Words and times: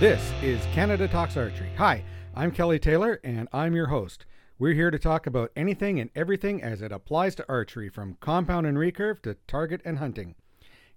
This 0.00 0.32
is 0.42 0.64
Canada 0.72 1.06
Talks 1.06 1.36
Archery. 1.36 1.68
Hi, 1.76 2.02
I'm 2.34 2.52
Kelly 2.52 2.78
Taylor, 2.78 3.20
and 3.22 3.50
I'm 3.52 3.74
your 3.74 3.88
host. 3.88 4.24
We're 4.58 4.72
here 4.72 4.90
to 4.90 4.98
talk 4.98 5.26
about 5.26 5.52
anything 5.54 6.00
and 6.00 6.08
everything 6.14 6.62
as 6.62 6.80
it 6.80 6.90
applies 6.90 7.34
to 7.34 7.44
archery, 7.50 7.90
from 7.90 8.16
compound 8.18 8.66
and 8.66 8.78
recurve 8.78 9.20
to 9.24 9.36
target 9.46 9.82
and 9.84 9.98
hunting. 9.98 10.36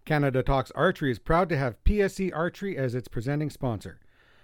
Canada 0.06 0.42
Talks 0.42 0.72
Archery 0.72 1.12
is 1.12 1.20
proud 1.20 1.50
to 1.50 1.58
have 1.58 1.84
PSE 1.84 2.34
Archery 2.34 2.78
as 2.78 2.96
its 2.96 3.10
presenting 3.10 3.50
sponsor. 3.50 4.00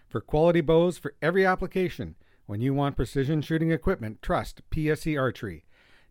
For 0.10 0.20
quality 0.20 0.60
bows 0.60 0.98
for 0.98 1.16
every 1.22 1.46
application, 1.46 2.16
when 2.46 2.60
you 2.60 2.74
want 2.74 2.98
precision 2.98 3.42
shooting 3.42 3.72
equipment, 3.72 4.22
trust 4.22 4.62
PSE 4.72 5.18
Archery. 5.18 5.64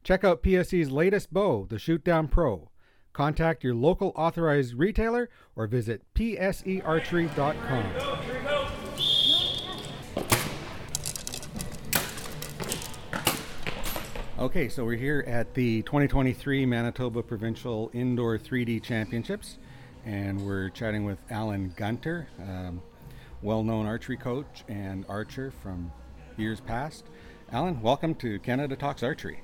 Check 0.02 0.24
out 0.24 0.42
PSE's 0.42 0.90
latest 0.90 1.34
bow, 1.34 1.66
the 1.68 1.76
Shootdown 1.76 2.30
Pro. 2.30 2.70
Contact 3.12 3.62
your 3.62 3.74
local 3.74 4.14
authorized 4.16 4.72
retailer 4.72 5.28
or 5.54 5.66
visit 5.66 6.02
psearchery.com. 6.14 8.27
Okay, 14.38 14.68
so 14.68 14.84
we're 14.84 14.96
here 14.96 15.24
at 15.26 15.52
the 15.54 15.82
2023 15.82 16.64
Manitoba 16.64 17.24
Provincial 17.24 17.90
Indoor 17.92 18.38
3D 18.38 18.80
Championships, 18.80 19.58
and 20.06 20.40
we're 20.46 20.68
chatting 20.68 21.04
with 21.04 21.18
Alan 21.28 21.74
Gunter, 21.76 22.28
um, 22.40 22.80
well 23.42 23.64
known 23.64 23.86
archery 23.86 24.16
coach 24.16 24.62
and 24.68 25.04
archer 25.08 25.50
from 25.60 25.90
years 26.36 26.60
past. 26.60 27.06
Alan, 27.50 27.82
welcome 27.82 28.14
to 28.14 28.38
Canada 28.38 28.76
Talks 28.76 29.02
Archery. 29.02 29.40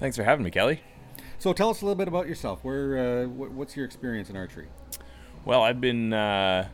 Thanks 0.00 0.16
for 0.16 0.24
having 0.24 0.46
me, 0.46 0.50
Kelly. 0.50 0.80
So 1.38 1.52
tell 1.52 1.68
us 1.68 1.82
a 1.82 1.84
little 1.84 1.98
bit 1.98 2.08
about 2.08 2.26
yourself. 2.26 2.60
Where, 2.64 2.96
uh, 2.96 3.26
wh- 3.26 3.54
what's 3.54 3.76
your 3.76 3.84
experience 3.84 4.30
in 4.30 4.36
archery? 4.36 4.68
Well, 5.44 5.60
I've 5.62 5.82
been 5.82 6.14
uh, 6.14 6.68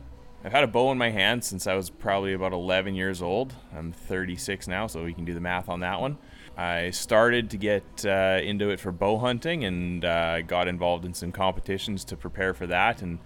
I've 0.45 0.51
had 0.51 0.63
a 0.63 0.67
bow 0.67 0.91
in 0.91 0.97
my 0.99 1.09
hand 1.09 1.43
since 1.43 1.65
I 1.65 1.73
was 1.73 1.89
probably 1.89 2.33
about 2.33 2.53
11 2.53 2.93
years 2.93 3.21
old. 3.21 3.53
I'm 3.75 3.91
36 3.91 4.67
now, 4.67 4.85
so 4.85 5.03
we 5.03 5.11
can 5.11 5.25
do 5.25 5.33
the 5.33 5.41
math 5.41 5.67
on 5.67 5.79
that 5.79 5.99
one. 5.99 6.19
I 6.57 6.91
started 6.91 7.49
to 7.49 7.57
get 7.57 8.05
uh, 8.05 8.39
into 8.41 8.69
it 8.69 8.79
for 8.79 8.91
bow 8.91 9.17
hunting 9.17 9.65
and 9.65 10.05
uh, 10.05 10.41
got 10.41 10.67
involved 10.67 11.03
in 11.03 11.13
some 11.13 11.31
competitions 11.31 12.05
to 12.05 12.15
prepare 12.15 12.53
for 12.53 12.65
that, 12.67 13.01
and 13.01 13.19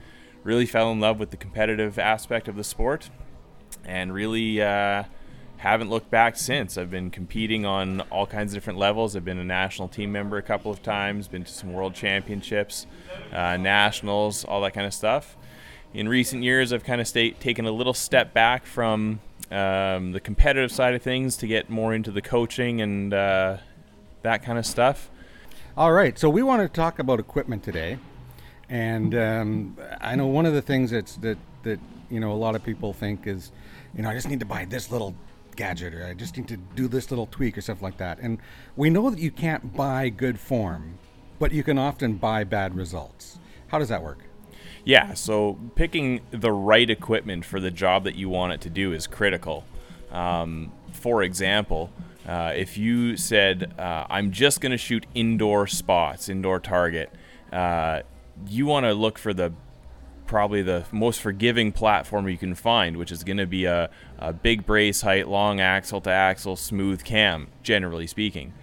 really 0.44 0.66
fell 0.66 0.92
in 0.92 1.00
love 1.00 1.20
with 1.20 1.30
the 1.30 1.38
competitive 1.38 2.00
aspect 2.00 2.48
of 2.48 2.56
the 2.56 2.64
sport, 2.64 3.10
and 3.86 4.14
really 4.14 4.62
uh, 4.62 5.04
haven't 5.58 5.90
looked 5.90 6.10
back 6.10 6.38
since. 6.38 6.78
I've 6.78 6.90
been 6.90 7.12
competing 7.12 7.66
on 7.66 8.02
all 8.10 8.26
kinds 8.26 8.54
of 8.54 8.56
different 8.56 8.80
levels. 8.80 9.16
I've 9.16 9.26
been 9.26 9.40
a 9.40 9.44
national 9.44 9.90
team 9.90 10.12
member 10.12 10.38
a 10.38 10.42
couple 10.42 10.72
of 10.72 10.82
times, 10.82 11.28
been 11.28 11.44
to 11.44 11.52
some 11.52 11.74
world 11.74 11.94
championships, 11.94 12.88
uh, 13.32 13.58
nationals, 13.58 14.44
all 14.44 14.62
that 14.62 14.74
kind 14.74 14.88
of 14.88 14.94
stuff. 14.94 15.38
In 15.94 16.08
recent 16.08 16.44
years, 16.44 16.72
I've 16.72 16.84
kind 16.84 17.02
of 17.02 17.12
taken 17.12 17.66
a 17.66 17.72
little 17.72 17.94
step 17.94 18.34
back 18.34 18.66
from 18.66 19.20
um, 19.52 20.12
the 20.12 20.20
competitive 20.20 20.72
side 20.72 20.94
of 20.94 21.02
things 21.02 21.38
to 21.38 21.48
get 21.48 21.70
more 21.70 21.94
into 21.94 22.12
the 22.12 22.22
coaching 22.22 22.82
and 22.82 23.14
uh, 23.14 23.58
that 24.22 24.44
kind 24.44 24.58
of 24.58 24.66
stuff. 24.66 25.10
All 25.78 25.92
right, 25.92 26.18
so 26.18 26.30
we 26.30 26.44
want 26.44 26.62
to 26.62 26.68
talk 26.68 27.00
about 27.00 27.20
equipment 27.20 27.64
today, 27.64 27.98
and 28.68 29.16
um, 29.16 29.78
I 30.02 30.16
know 30.16 30.28
one 30.28 30.46
of 30.46 30.54
the 30.54 30.62
things 30.62 30.92
that's 30.92 31.16
that 31.18 31.38
that 31.64 31.80
you 32.10 32.20
know 32.20 32.32
a 32.32 32.34
lot 32.34 32.56
of 32.56 32.64
people 32.64 32.94
think 32.94 33.28
is, 33.28 33.52
you 33.96 34.04
know, 34.04 34.10
I 34.10 34.14
just 34.14 34.28
need 34.28 34.40
to 34.42 34.46
buy 34.46 34.66
this 34.66 34.92
little 34.92 35.16
gadget 35.56 35.94
or 35.94 36.06
I 36.06 36.14
just 36.14 36.38
need 36.38 36.48
to 36.48 36.58
do 36.58 36.88
this 36.88 37.12
little 37.12 37.28
tweak 37.28 37.58
or 37.58 37.62
stuff 37.62 37.82
like 37.82 37.98
that. 37.98 38.20
And 38.20 38.40
we 38.78 38.90
know 38.90 39.10
that 39.10 39.20
you 39.20 39.30
can't 39.30 39.76
buy 39.76 40.08
good 40.08 40.40
form, 40.40 40.98
but 41.38 41.52
you 41.52 41.64
can 41.64 41.78
often 41.78 42.14
buy 42.14 42.46
bad 42.46 42.76
results. 42.76 43.40
How 43.68 43.78
does 43.78 43.90
that 43.90 44.02
work? 44.02 44.29
Yeah, 44.86 45.14
so 45.14 45.58
picking 45.76 46.22
the 46.32 46.52
right 46.52 46.90
equipment 46.90 47.46
for 47.46 47.60
the 47.60 47.72
job 47.72 48.06
that 48.06 48.16
you 48.16 48.30
want 48.30 48.54
it 48.54 48.62
to 48.62 48.70
do 48.70 48.94
is 48.94 49.08
critical. 49.08 49.66
Um, 50.12 50.72
for 50.94 51.22
example, 51.24 51.92
uh, 52.28 52.54
if 52.56 52.78
you 52.78 53.18
said, 53.18 53.74
uh, 53.78 54.06
I'm 54.10 54.32
just 54.32 54.62
going 54.62 54.72
to 54.72 54.78
shoot 54.78 55.06
indoor 55.14 55.68
spots, 55.68 56.30
indoor 56.30 56.60
target, 56.60 57.12
uh, 57.52 58.02
you 58.48 58.66
want 58.66 58.86
to 58.86 58.94
look 58.94 59.18
for 59.18 59.34
the 59.34 59.52
probably 60.26 60.62
the 60.62 60.86
most 60.92 61.22
forgiving 61.22 61.72
platform 61.72 62.30
you 62.30 62.38
can 62.38 62.54
find, 62.54 62.98
which 62.98 63.12
is 63.12 63.24
going 63.24 63.38
to 63.38 63.48
be 63.48 63.66
a, 63.66 63.90
a, 64.20 64.32
big 64.32 64.64
brace 64.64 65.02
height, 65.02 65.28
long 65.28 65.60
axle 65.60 66.00
to 66.00 66.10
axle, 66.12 66.56
smooth 66.56 67.04
cam, 67.04 67.48
generally 67.64 68.06
speaking. 68.06 68.54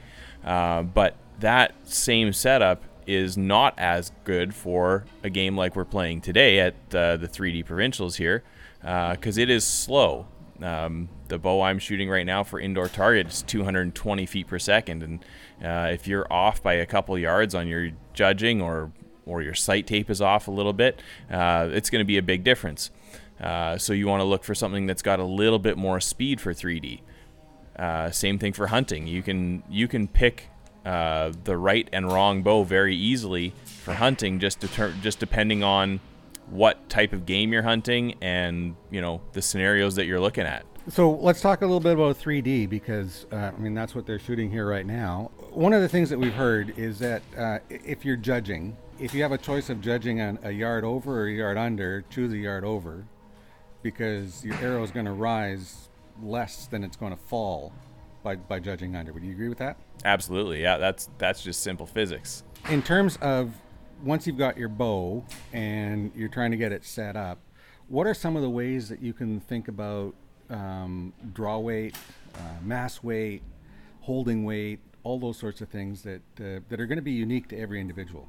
Uh, 0.44 0.84
but 0.84 1.16
that 1.40 1.74
same 1.82 2.32
setup 2.32 2.84
is 3.06 3.36
not 3.36 3.74
as 3.78 4.12
good 4.24 4.54
for 4.54 5.04
a 5.22 5.30
game 5.30 5.56
like 5.56 5.76
we're 5.76 5.84
playing 5.84 6.20
today 6.20 6.60
at 6.60 6.74
uh, 6.94 7.16
the 7.16 7.28
3D 7.28 7.64
provincials 7.64 8.16
here 8.16 8.42
because 8.80 9.38
uh, 9.38 9.40
it 9.40 9.50
is 9.50 9.64
slow. 9.64 10.26
Um, 10.62 11.08
the 11.28 11.38
bow 11.38 11.62
I'm 11.62 11.78
shooting 11.78 12.08
right 12.08 12.24
now 12.24 12.42
for 12.42 12.58
indoor 12.58 12.88
target 12.88 13.28
is 13.28 13.42
220 13.42 14.26
feet 14.26 14.46
per 14.46 14.58
second, 14.58 15.02
and 15.02 15.24
uh, 15.62 15.90
if 15.92 16.06
you're 16.06 16.30
off 16.32 16.62
by 16.62 16.74
a 16.74 16.86
couple 16.86 17.18
yards 17.18 17.54
on 17.54 17.68
your 17.68 17.90
judging 18.14 18.62
or 18.62 18.92
or 19.26 19.42
your 19.42 19.54
sight 19.54 19.86
tape 19.86 20.08
is 20.08 20.22
off 20.22 20.46
a 20.46 20.52
little 20.52 20.72
bit, 20.72 21.02
uh, 21.30 21.68
it's 21.72 21.90
going 21.90 22.00
to 22.00 22.06
be 22.06 22.16
a 22.16 22.22
big 22.22 22.44
difference. 22.44 22.90
Uh, 23.40 23.76
so 23.76 23.92
you 23.92 24.06
want 24.06 24.20
to 24.20 24.24
look 24.24 24.44
for 24.44 24.54
something 24.54 24.86
that's 24.86 25.02
got 25.02 25.18
a 25.18 25.24
little 25.24 25.58
bit 25.58 25.76
more 25.76 26.00
speed 26.00 26.40
for 26.40 26.54
3D. 26.54 27.00
Uh, 27.76 28.10
same 28.10 28.38
thing 28.38 28.52
for 28.52 28.68
hunting. 28.68 29.06
You 29.06 29.22
can 29.22 29.62
you 29.68 29.88
can 29.88 30.08
pick 30.08 30.48
uh, 30.86 31.32
the 31.42 31.56
right 31.56 31.88
and 31.92 32.10
wrong 32.10 32.42
bow 32.42 32.62
very 32.62 32.94
easily 32.94 33.52
for 33.64 33.94
hunting, 33.94 34.38
just 34.38 34.60
deter- 34.60 34.94
just 35.02 35.18
depending 35.18 35.64
on 35.64 35.98
what 36.48 36.88
type 36.88 37.12
of 37.12 37.26
game 37.26 37.52
you're 37.52 37.62
hunting 37.62 38.14
and 38.20 38.76
you 38.92 39.00
know 39.00 39.20
the 39.32 39.42
scenarios 39.42 39.96
that 39.96 40.06
you're 40.06 40.20
looking 40.20 40.46
at. 40.46 40.64
So 40.88 41.10
let's 41.10 41.40
talk 41.40 41.62
a 41.62 41.66
little 41.66 41.80
bit 41.80 41.94
about 41.94 42.16
3D 42.16 42.70
because 42.70 43.26
uh, 43.32 43.50
I 43.52 43.58
mean 43.58 43.74
that's 43.74 43.96
what 43.96 44.06
they're 44.06 44.20
shooting 44.20 44.48
here 44.48 44.68
right 44.68 44.86
now. 44.86 45.32
One 45.50 45.72
of 45.72 45.82
the 45.82 45.88
things 45.88 46.08
that 46.10 46.18
we've 46.20 46.32
heard 46.32 46.78
is 46.78 47.00
that 47.00 47.22
uh, 47.36 47.58
if 47.68 48.04
you're 48.04 48.16
judging, 48.16 48.76
if 49.00 49.12
you 49.12 49.22
have 49.22 49.32
a 49.32 49.38
choice 49.38 49.68
of 49.68 49.80
judging 49.80 50.20
a 50.20 50.52
yard 50.52 50.84
over 50.84 51.22
or 51.22 51.26
a 51.26 51.32
yard 51.32 51.58
under, 51.58 52.04
choose 52.10 52.32
a 52.32 52.38
yard 52.38 52.64
over 52.64 53.04
because 53.82 54.44
your 54.44 54.54
arrow 54.56 54.84
is 54.84 54.92
going 54.92 55.06
to 55.06 55.12
rise 55.12 55.88
less 56.22 56.66
than 56.66 56.84
it's 56.84 56.96
going 56.96 57.14
to 57.14 57.22
fall 57.24 57.72
by, 58.26 58.34
by 58.34 58.58
judging 58.58 58.96
under. 58.96 59.12
Would 59.12 59.22
you 59.22 59.30
agree 59.30 59.48
with 59.48 59.58
that? 59.58 59.76
Absolutely. 60.04 60.60
Yeah, 60.60 60.78
that's 60.78 61.08
that's 61.16 61.42
just 61.42 61.62
simple 61.62 61.86
physics. 61.86 62.42
In 62.68 62.82
terms 62.82 63.18
of 63.22 63.54
once 64.02 64.26
you've 64.26 64.36
got 64.36 64.58
your 64.58 64.68
bow 64.68 65.24
and 65.52 66.10
you're 66.16 66.28
trying 66.28 66.50
to 66.50 66.56
get 66.56 66.72
it 66.72 66.84
set 66.84 67.16
up, 67.16 67.38
what 67.86 68.04
are 68.04 68.14
some 68.14 68.34
of 68.34 68.42
the 68.42 68.50
ways 68.50 68.88
that 68.88 69.00
you 69.00 69.12
can 69.12 69.38
think 69.38 69.68
about 69.68 70.14
um, 70.50 71.12
draw 71.32 71.58
weight, 71.58 71.96
uh, 72.34 72.38
mass 72.62 73.00
weight, 73.00 73.42
holding 74.00 74.44
weight, 74.44 74.80
all 75.04 75.20
those 75.20 75.38
sorts 75.38 75.60
of 75.60 75.68
things 75.68 76.02
that 76.02 76.22
uh, 76.40 76.60
that 76.68 76.80
are 76.80 76.86
going 76.86 76.98
to 76.98 77.02
be 77.02 77.12
unique 77.12 77.46
to 77.50 77.56
every 77.56 77.80
individual? 77.80 78.26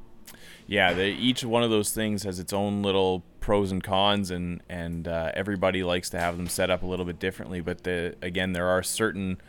Yeah, 0.67 0.93
they, 0.93 1.11
each 1.11 1.43
one 1.43 1.63
of 1.63 1.71
those 1.71 1.91
things 1.91 2.23
has 2.23 2.39
its 2.39 2.53
own 2.53 2.83
little 2.83 3.23
pros 3.39 3.71
and 3.71 3.83
cons, 3.83 4.29
and 4.29 4.61
and 4.69 5.07
uh, 5.07 5.31
everybody 5.33 5.81
likes 5.81 6.11
to 6.11 6.19
have 6.19 6.37
them 6.37 6.47
set 6.47 6.69
up 6.69 6.83
a 6.83 6.85
little 6.85 7.05
bit 7.05 7.17
differently. 7.17 7.61
But 7.61 7.83
the, 7.83 8.15
again, 8.21 8.53
there 8.53 8.67
are 8.67 8.83
certain 8.83 9.41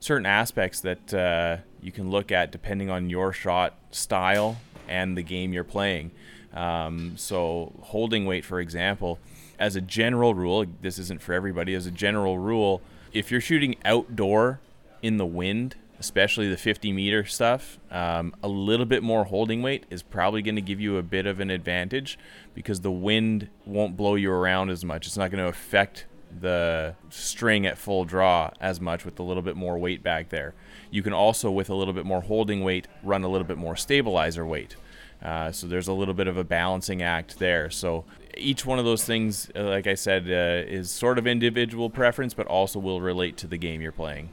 certain 0.00 0.26
aspects 0.26 0.80
that 0.80 1.14
uh, 1.14 1.58
you 1.80 1.92
can 1.92 2.10
look 2.10 2.32
at 2.32 2.50
depending 2.50 2.90
on 2.90 3.08
your 3.08 3.32
shot 3.32 3.74
style 3.90 4.56
and 4.88 5.16
the 5.16 5.22
game 5.22 5.52
you're 5.52 5.62
playing. 5.62 6.10
Um, 6.52 7.12
so, 7.16 7.72
holding 7.80 8.26
weight, 8.26 8.44
for 8.44 8.58
example, 8.58 9.20
as 9.58 9.76
a 9.76 9.80
general 9.80 10.34
rule, 10.34 10.66
this 10.80 10.98
isn't 10.98 11.22
for 11.22 11.32
everybody, 11.32 11.74
as 11.74 11.86
a 11.86 11.90
general 11.92 12.38
rule, 12.38 12.82
if 13.12 13.30
you're 13.30 13.40
shooting 13.40 13.76
outdoor 13.84 14.58
in 15.02 15.16
the 15.16 15.26
wind, 15.26 15.76
especially 16.00 16.48
the 16.48 16.56
50 16.56 16.92
meter 16.92 17.24
stuff, 17.24 17.78
um, 17.90 18.34
a 18.42 18.48
little 18.48 18.86
bit 18.86 19.02
more 19.02 19.24
holding 19.24 19.62
weight 19.62 19.84
is 19.90 20.02
probably 20.02 20.42
going 20.42 20.56
to 20.56 20.62
give 20.62 20.80
you 20.80 20.96
a 20.96 21.02
bit 21.02 21.26
of 21.26 21.40
an 21.40 21.50
advantage 21.50 22.18
because 22.54 22.80
the 22.80 22.90
wind 22.90 23.48
won't 23.66 23.96
blow 23.96 24.14
you 24.14 24.32
around 24.32 24.70
as 24.70 24.84
much. 24.84 25.06
It's 25.06 25.16
not 25.16 25.30
going 25.30 25.44
to 25.44 25.48
affect 25.48 26.06
the 26.38 26.94
string 27.08 27.66
at 27.66 27.78
full 27.78 28.04
draw 28.04 28.50
as 28.60 28.80
much 28.80 29.04
with 29.04 29.18
a 29.18 29.22
little 29.22 29.42
bit 29.42 29.56
more 29.56 29.78
weight 29.78 30.02
back 30.02 30.28
there. 30.28 30.54
You 30.90 31.02
can 31.02 31.12
also, 31.12 31.50
with 31.50 31.70
a 31.70 31.74
little 31.74 31.94
bit 31.94 32.04
more 32.04 32.22
holding 32.22 32.62
weight, 32.62 32.88
run 33.02 33.22
a 33.22 33.28
little 33.28 33.46
bit 33.46 33.58
more 33.58 33.76
stabilizer 33.76 34.44
weight. 34.44 34.76
Uh, 35.22 35.52
so 35.52 35.66
there's 35.66 35.88
a 35.88 35.92
little 35.92 36.14
bit 36.14 36.26
of 36.26 36.36
a 36.36 36.44
balancing 36.44 37.02
act 37.02 37.38
there. 37.38 37.70
So 37.70 38.04
each 38.36 38.64
one 38.64 38.78
of 38.78 38.84
those 38.84 39.04
things, 39.04 39.50
uh, 39.54 39.64
like 39.64 39.86
I 39.86 39.94
said, 39.94 40.24
uh, 40.26 40.66
is 40.70 40.90
sort 40.90 41.18
of 41.18 41.26
individual 41.26 41.90
preference, 41.90 42.32
but 42.32 42.46
also 42.46 42.78
will 42.78 43.00
relate 43.00 43.36
to 43.38 43.46
the 43.46 43.58
game 43.58 43.80
you're 43.80 43.92
playing. 43.92 44.30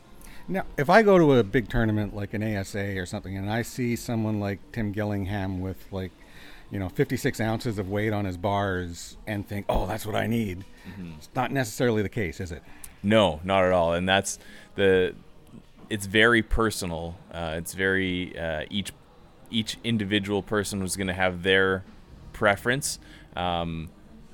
Now, 0.47 0.63
if 0.77 0.89
I 0.89 1.01
go 1.01 1.17
to 1.17 1.33
a 1.33 1.43
big 1.43 1.67
tournament 1.67 2.15
like 2.15 2.33
an 2.33 2.41
ASA 2.41 2.97
or 2.97 3.05
something, 3.05 3.37
and 3.37 3.51
I 3.51 3.63
see 3.63 3.97
someone 3.97 4.39
like 4.39 4.59
Tim 4.71 4.93
Gillingham 4.93 5.59
with 5.59 5.91
like 5.91 6.11
you 6.71 6.79
know 6.79 6.89
56 6.89 7.39
ounces 7.39 7.79
of 7.79 7.89
weight 7.89 8.13
on 8.13 8.25
his 8.25 8.37
bars 8.37 9.17
and 9.25 9.47
think 9.47 9.65
oh 9.69 9.85
that's 9.87 10.05
what 10.05 10.15
i 10.15 10.27
need 10.27 10.65
mm-hmm. 10.89 11.13
it's 11.17 11.29
not 11.35 11.51
necessarily 11.51 12.01
the 12.01 12.09
case 12.09 12.39
is 12.39 12.51
it 12.51 12.63
no 13.03 13.39
not 13.43 13.63
at 13.63 13.71
all 13.71 13.93
and 13.93 14.07
that's 14.07 14.39
the 14.75 15.15
it's 15.89 16.05
very 16.05 16.41
personal 16.41 17.15
uh, 17.31 17.55
it's 17.57 17.73
very 17.73 18.37
uh, 18.37 18.65
each 18.69 18.91
each 19.49 19.77
individual 19.83 20.43
person 20.43 20.81
was 20.81 20.97
going 20.97 21.07
to 21.07 21.13
have 21.13 21.43
their 21.43 21.83
preference 22.33 22.99
um, 23.35 23.89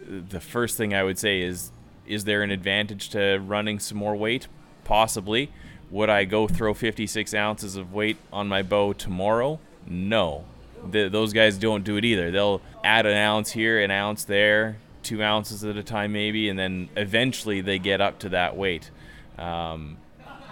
the 0.07 0.39
first 0.39 0.75
thing 0.75 0.93
i 0.93 1.03
would 1.03 1.19
say 1.19 1.41
is 1.41 1.71
is 2.05 2.25
there 2.25 2.41
an 2.41 2.51
advantage 2.51 3.09
to 3.09 3.37
running 3.39 3.79
some 3.79 3.97
more 3.97 4.15
weight? 4.15 4.47
Possibly. 4.83 5.51
Would 5.89 6.09
I 6.09 6.25
go 6.25 6.47
throw 6.47 6.73
56 6.73 7.33
ounces 7.33 7.75
of 7.75 7.93
weight 7.93 8.17
on 8.31 8.47
my 8.47 8.61
bow 8.61 8.93
tomorrow? 8.93 9.59
No. 9.85 10.45
The, 10.89 11.09
those 11.09 11.33
guys 11.33 11.57
don't 11.57 11.83
do 11.83 11.97
it 11.97 12.05
either. 12.05 12.31
They'll 12.31 12.61
add 12.83 13.05
an 13.05 13.15
ounce 13.15 13.51
here, 13.51 13.81
an 13.81 13.91
ounce 13.91 14.25
there, 14.25 14.77
two 15.01 15.23
ounces 15.23 15.63
at 15.63 15.77
a 15.77 15.83
time 15.83 16.13
maybe, 16.13 16.49
and 16.49 16.57
then 16.57 16.89
eventually 16.95 17.61
they 17.61 17.79
get 17.79 18.01
up 18.01 18.19
to 18.19 18.29
that 18.29 18.55
weight. 18.55 18.91
Um, 19.37 19.97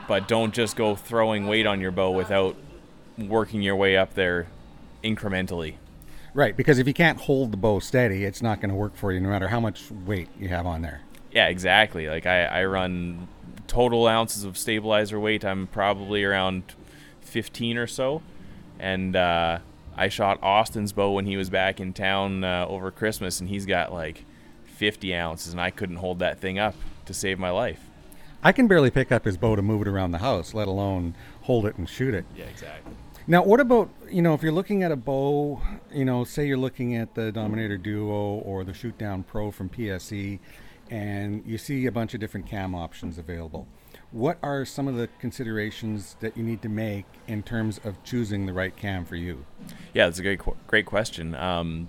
but 0.08 0.28
don't 0.28 0.54
just 0.54 0.76
go 0.76 0.96
throwing 0.96 1.48
weight 1.48 1.66
on 1.66 1.80
your 1.80 1.92
bow 1.92 2.12
without 2.12 2.56
working 3.18 3.62
your 3.62 3.76
way 3.76 3.98
up 3.98 4.14
there 4.14 4.48
incrementally. 5.04 5.76
Right, 6.34 6.56
because 6.56 6.80
if 6.80 6.88
you 6.88 6.94
can't 6.94 7.20
hold 7.20 7.52
the 7.52 7.58
bow 7.58 7.80
steady, 7.80 8.24
it's 8.24 8.42
not 8.42 8.62
going 8.62 8.70
to 8.70 8.76
work 8.76 8.96
for 8.96 9.12
you 9.12 9.20
no 9.20 9.30
matter 9.30 9.50
how 9.50 9.60
much 9.60 9.92
weight 9.92 10.30
you 10.40 10.48
have 10.48 10.66
on 10.66 10.82
there. 10.82 11.02
Yeah, 11.32 11.48
exactly. 11.48 12.08
Like 12.08 12.26
I, 12.26 12.46
I 12.46 12.66
run 12.66 13.28
total 13.68 14.08
ounces 14.08 14.44
of 14.44 14.58
stabilizer 14.58 15.20
weight. 15.20 15.44
I'm 15.44 15.68
probably 15.68 16.24
around 16.24 16.64
15 17.22 17.78
or 17.78 17.88
so, 17.88 18.22
and 18.80 19.16
uh, 19.16 19.60
I 19.96 20.10
shot 20.10 20.40
Austin's 20.42 20.94
bow 20.94 21.12
when 21.12 21.26
he 21.26 21.38
was 21.38 21.50
back 21.50 21.80
in 21.80 21.94
town 21.94 22.44
uh, 22.44 22.66
over 22.68 22.92
Christmas, 22.92 23.40
and 23.40 23.50
he's 23.50 23.66
got 23.66 23.94
like 23.94 24.26
50 24.66 25.14
ounces, 25.14 25.54
and 25.54 25.62
I 25.62 25.70
couldn't 25.70 25.98
hold 25.98 26.20
that 26.20 26.40
thing 26.40 26.58
up 26.58 26.76
to 27.06 27.14
save 27.14 27.40
my 27.40 27.50
life. 27.50 27.80
I 28.44 28.52
can 28.52 28.68
barely 28.68 28.90
pick 28.90 29.12
up 29.12 29.26
his 29.26 29.38
bow 29.38 29.56
to 29.56 29.62
move 29.62 29.84
it 29.84 29.88
around 29.88 30.12
the 30.12 30.18
house, 30.18 30.54
let 30.54 30.68
alone 30.68 31.16
hold 31.42 31.66
it 31.66 31.78
and 31.78 31.88
shoot 31.88 32.14
it. 32.14 32.26
Yeah, 32.36 32.46
exactly. 32.46 32.94
Now, 33.28 33.44
what 33.44 33.60
about 33.60 33.90
you 34.10 34.22
know 34.22 34.34
if 34.34 34.42
you're 34.42 34.52
looking 34.52 34.82
at 34.82 34.92
a 34.92 34.96
bow, 34.96 35.62
you 35.94 36.06
know, 36.06 36.24
say 36.24 36.48
you're 36.48 36.58
looking 36.58 36.96
at 36.96 37.14
the 37.14 37.32
Dominator 37.32 37.78
Duo 37.78 38.40
or 38.40 38.64
the 38.64 38.74
Shoot 38.74 38.98
Down 38.98 39.24
Pro 39.24 39.52
from 39.52 39.70
PSE, 39.70 40.40
and 40.90 41.44
you 41.46 41.60
see 41.60 41.86
a 41.86 41.92
bunch 41.92 42.16
of 42.16 42.20
different 42.20 42.48
cam 42.48 42.74
options 42.74 43.20
available. 43.20 43.68
What 44.12 44.38
are 44.44 44.66
some 44.66 44.90
of 44.90 44.96
the 44.96 45.08
considerations 45.20 46.18
that 46.20 46.36
you 46.36 46.44
need 46.44 46.62
to 46.64 46.70
make 46.70 47.06
in 47.28 47.44
terms 47.44 47.80
of 47.86 48.04
choosing 48.04 48.46
the 48.46 48.52
right 48.52 48.76
cam 48.76 49.06
for 49.06 49.16
you? 49.16 49.46
Yeah, 49.94 50.08
that's 50.08 50.20
a 50.20 50.22
great 50.22 50.42
great 50.68 50.86
question. 50.86 51.34
Um, 51.36 51.88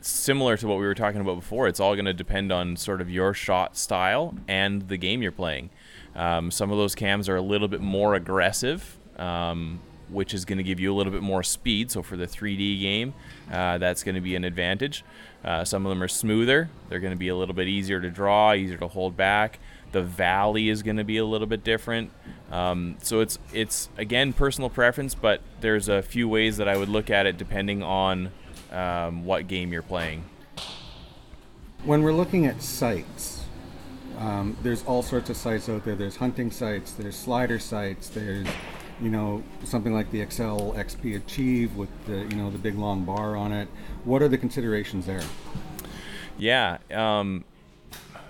similar 0.00 0.56
to 0.56 0.66
what 0.66 0.78
we 0.78 0.84
were 0.84 0.96
talking 0.96 1.20
about 1.20 1.36
before, 1.36 1.68
it's 1.68 1.78
all 1.78 1.94
going 1.94 2.06
to 2.06 2.12
depend 2.12 2.50
on 2.50 2.76
sort 2.76 3.00
of 3.00 3.08
your 3.08 3.34
shot 3.34 3.76
style 3.76 4.34
and 4.48 4.88
the 4.88 4.96
game 4.96 5.22
you're 5.22 5.30
playing. 5.30 5.70
Um, 6.16 6.50
some 6.50 6.72
of 6.72 6.78
those 6.78 6.96
cams 6.96 7.28
are 7.28 7.36
a 7.36 7.42
little 7.42 7.68
bit 7.68 7.80
more 7.80 8.14
aggressive, 8.16 8.98
um, 9.16 9.80
which 10.08 10.34
is 10.34 10.44
going 10.44 10.58
to 10.58 10.64
give 10.64 10.80
you 10.80 10.92
a 10.92 10.96
little 10.96 11.12
bit 11.12 11.22
more 11.22 11.44
speed. 11.44 11.92
So 11.92 12.02
for 12.02 12.16
the 12.16 12.26
3D 12.26 12.80
game, 12.80 13.14
uh, 13.50 13.78
that's 13.78 14.02
going 14.02 14.16
to 14.16 14.20
be 14.20 14.34
an 14.34 14.44
advantage. 14.44 15.04
Uh, 15.44 15.64
some 15.64 15.86
of 15.86 15.90
them 15.90 16.02
are 16.02 16.08
smoother. 16.08 16.68
They're 16.88 17.00
going 17.00 17.12
to 17.12 17.18
be 17.18 17.28
a 17.28 17.36
little 17.36 17.54
bit 17.54 17.68
easier 17.68 18.00
to 18.00 18.10
draw, 18.10 18.54
easier 18.54 18.78
to 18.78 18.88
hold 18.88 19.16
back. 19.16 19.58
The 19.92 20.02
valley 20.02 20.68
is 20.68 20.82
going 20.82 20.96
to 20.96 21.04
be 21.04 21.18
a 21.18 21.24
little 21.24 21.46
bit 21.46 21.62
different. 21.62 22.10
Um, 22.50 22.96
so 23.02 23.20
it's 23.20 23.38
it's 23.52 23.88
again 23.96 24.32
personal 24.32 24.68
preference, 24.68 25.14
but 25.14 25.40
there's 25.60 25.88
a 25.88 26.02
few 26.02 26.28
ways 26.28 26.56
that 26.58 26.68
I 26.68 26.76
would 26.76 26.88
look 26.88 27.10
at 27.10 27.26
it 27.26 27.38
depending 27.38 27.82
on 27.82 28.30
um, 28.70 29.24
what 29.24 29.48
game 29.48 29.72
you're 29.72 29.82
playing. 29.82 30.24
When 31.84 32.02
we're 32.02 32.12
looking 32.12 32.46
at 32.46 32.62
sights, 32.62 33.44
um, 34.18 34.56
there's 34.62 34.84
all 34.84 35.02
sorts 35.02 35.30
of 35.30 35.36
sights 35.36 35.68
out 35.68 35.84
there. 35.84 35.94
There's 35.94 36.16
hunting 36.16 36.50
sights, 36.50 36.92
there's 36.92 37.16
slider 37.16 37.58
sights, 37.58 38.08
there's 38.08 38.46
you 39.00 39.10
know 39.10 39.42
something 39.64 39.92
like 39.92 40.10
the 40.10 40.24
Axcel 40.24 40.76
XP 40.76 41.16
Achieve 41.16 41.74
with 41.76 41.90
the 42.06 42.18
you 42.18 42.36
know 42.36 42.50
the 42.50 42.58
big 42.58 42.76
long 42.76 43.04
bar 43.04 43.36
on 43.36 43.52
it. 43.52 43.68
What 44.04 44.22
are 44.22 44.28
the 44.28 44.38
considerations 44.38 45.06
there? 45.06 45.22
Yeah, 46.38 46.78
um, 46.90 47.44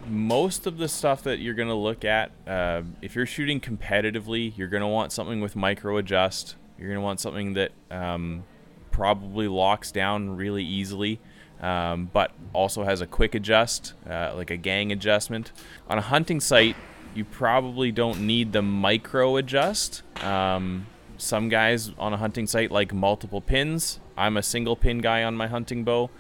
most 0.09 0.67
of 0.67 0.79
the 0.79 0.89
stuff 0.89 1.23
that 1.23 1.39
you're 1.39 1.55
going 1.55 1.69
to 1.69 1.75
look 1.75 2.05
at, 2.05 2.33
uh, 2.47 2.83
if 3.01 3.15
you're 3.15 3.27
shooting 3.27 3.61
competitively, 3.61 4.57
you're 4.57 4.69
going 4.69 4.83
to 4.83 4.89
want 4.89 5.13
something 5.13 5.41
with 5.41 5.57
micro 5.57 5.97
adjust. 5.97 6.57
You're 6.79 6.89
going 6.89 6.99
to 6.99 7.05
want 7.05 7.21
something 7.21 7.55
that 7.55 7.73
um, 7.91 8.45
probably 8.91 9.49
locks 9.49 9.93
down 9.93 10.37
really 10.37 10.65
easily, 10.65 11.21
um, 11.61 12.11
but 12.13 12.33
also 12.53 12.85
has 12.85 13.01
a 13.01 13.07
quick 13.07 13.35
adjust, 13.35 13.95
uh, 14.09 14.33
like 14.35 14.51
a 14.51 14.57
gang 14.57 14.91
adjustment. 14.91 15.53
On 15.89 15.99
a 15.99 16.03
hunting 16.03 16.41
site, 16.41 16.77
you 17.15 17.25
probably 17.25 17.93
don't 17.93 18.27
need 18.27 18.53
the 18.53 18.63
micro 18.63 19.37
adjust. 19.37 20.03
Um, 20.25 20.87
some 21.19 21.49
guys 21.49 21.93
on 21.99 22.13
a 22.13 22.17
hunting 22.17 22.47
site 22.47 22.71
like 22.71 22.93
multiple 22.93 23.41
pins. 23.41 24.01
I'm 24.17 24.37
a 24.37 24.43
single 24.43 24.75
pin 24.75 24.99
guy 24.99 25.23
on 25.23 25.37
my 25.37 25.47
hunting 25.47 25.85
bow. 25.85 26.11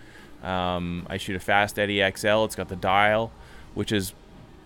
Um, 0.42 1.06
I 1.08 1.16
shoot 1.16 1.36
a 1.36 1.40
Fast 1.40 1.78
Eddie 1.78 1.98
XL. 1.98 2.44
It's 2.44 2.54
got 2.54 2.68
the 2.68 2.76
dial 2.76 3.32
which 3.74 3.92
is 3.92 4.14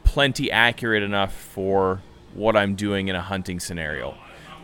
plenty 0.05 0.50
accurate 0.50 1.03
enough 1.03 1.35
for 1.35 2.00
what 2.32 2.56
I'm 2.56 2.75
doing 2.75 3.08
in 3.08 3.17
a 3.17 3.20
hunting 3.20 3.61
scenario. 3.61 4.17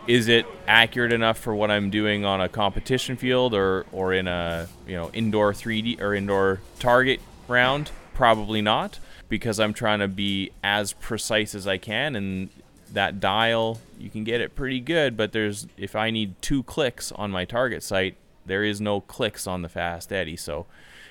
Is 0.07 0.29
it 0.29 0.47
accurate 0.67 1.13
enough 1.13 1.39
for 1.39 1.55
what 1.55 1.71
I'm 1.71 1.91
doing 1.91 2.25
on 2.25 2.41
a 2.41 2.49
competition 2.49 3.17
field 3.17 3.55
or, 3.55 3.87
or 3.93 4.13
in 4.13 4.29
a 4.29 4.69
you 4.87 4.97
know 4.97 5.11
indoor 5.13 5.53
3D 5.53 6.01
or 6.01 6.15
indoor 6.15 6.61
target 6.79 7.21
round? 7.49 7.91
Probably 8.15 8.61
not, 8.61 8.99
because 9.29 9.61
I'm 9.61 9.73
trying 9.73 10.01
to 10.01 10.09
be 10.09 10.51
as 10.63 10.93
precise 10.95 11.55
as 11.55 11.67
I 11.67 11.79
can, 11.79 12.17
and 12.17 12.51
that 12.93 13.21
dial 13.21 13.81
you 13.99 14.11
can 14.11 14.25
get 14.25 14.41
it 14.41 14.55
pretty 14.55 14.81
good. 14.81 15.17
But 15.17 15.33
there's 15.33 15.67
if 15.77 15.95
I 15.95 16.11
need 16.11 16.41
two 16.43 16.63
clicks 16.65 17.13
on 17.13 17.31
my 17.31 17.45
target 17.45 17.83
sight, 17.83 18.17
there 18.45 18.65
is 18.65 18.81
no 18.81 19.01
clicks 19.01 19.47
on 19.47 19.63
the 19.63 19.69
Fast 19.69 20.13
Eddie, 20.13 20.37
so 20.37 20.67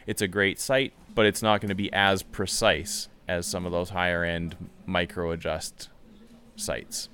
it's 0.06 0.22
a 0.22 0.27
great 0.27 0.60
sight, 0.60 0.94
but 1.16 1.25
it's 1.25 1.42
not 1.42 1.62
going 1.62 1.69
to 1.69 1.75
be 1.75 1.92
as 1.94 2.24
precise 2.24 3.07
as 3.27 3.45
some 3.45 3.65
of 3.65 3.71
those 3.71 3.89
higher 3.89 4.23
end 4.23 4.56
micro 4.85 5.31
adjust 5.31 5.89
sights. 6.56 7.09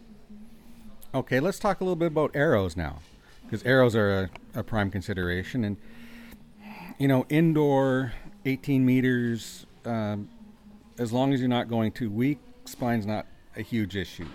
Okay, 1.13 1.39
let's 1.39 1.59
talk 1.59 1.79
a 1.81 1.83
little 1.83 1.95
bit 1.95 2.07
about 2.07 2.31
arrows 2.35 2.75
now, 2.75 2.99
because 3.43 3.63
arrows 3.63 3.95
are 3.95 4.29
a, 4.55 4.59
a, 4.59 4.63
prime 4.63 4.91
consideration. 4.91 5.63
And, 5.63 5.77
you 6.99 7.07
know, 7.07 7.25
indoor, 7.29 8.13
18 8.45 8.85
meters, 8.85 9.65
um, 9.85 10.29
as 10.97 11.13
long 11.13 11.33
as 11.33 11.39
you're 11.39 11.49
not 11.49 11.69
going 11.69 11.91
too 11.91 12.09
weak, 12.09 12.39
spine's 12.65 13.05
not 13.05 13.25
a 13.55 13.61
huge 13.61 13.95
issue. 13.95 14.27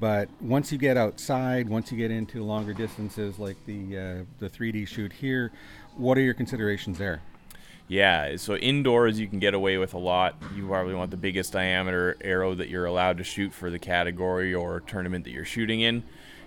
But 0.00 0.28
once 0.40 0.72
you 0.72 0.78
get 0.78 0.96
outside, 0.96 1.68
once 1.68 1.92
you 1.92 1.96
get 1.96 2.10
into 2.10 2.44
longer 2.44 2.74
distances 2.74 3.38
like 3.38 3.56
the 3.66 3.96
uh, 3.96 4.24
the 4.40 4.50
3D 4.50 4.88
shoot 4.88 5.12
here, 5.12 5.52
what 5.96 6.18
are 6.18 6.22
your 6.22 6.34
considerations 6.34 6.98
there? 6.98 7.22
Yeah, 7.92 8.36
so 8.36 8.56
indoors 8.56 9.20
you 9.20 9.26
can 9.26 9.38
get 9.38 9.52
away 9.52 9.76
with 9.76 9.92
a 9.92 9.98
lot. 9.98 10.42
You 10.56 10.66
probably 10.66 10.94
want 10.94 11.10
the 11.10 11.18
biggest 11.18 11.52
diameter 11.52 12.16
arrow 12.22 12.54
that 12.54 12.70
you're 12.70 12.86
allowed 12.86 13.18
to 13.18 13.22
shoot 13.22 13.52
for 13.52 13.68
the 13.68 13.78
category 13.78 14.54
or 14.54 14.80
tournament 14.80 15.24
that 15.24 15.30
you're 15.30 15.44
shooting 15.44 15.82
in, 15.82 16.02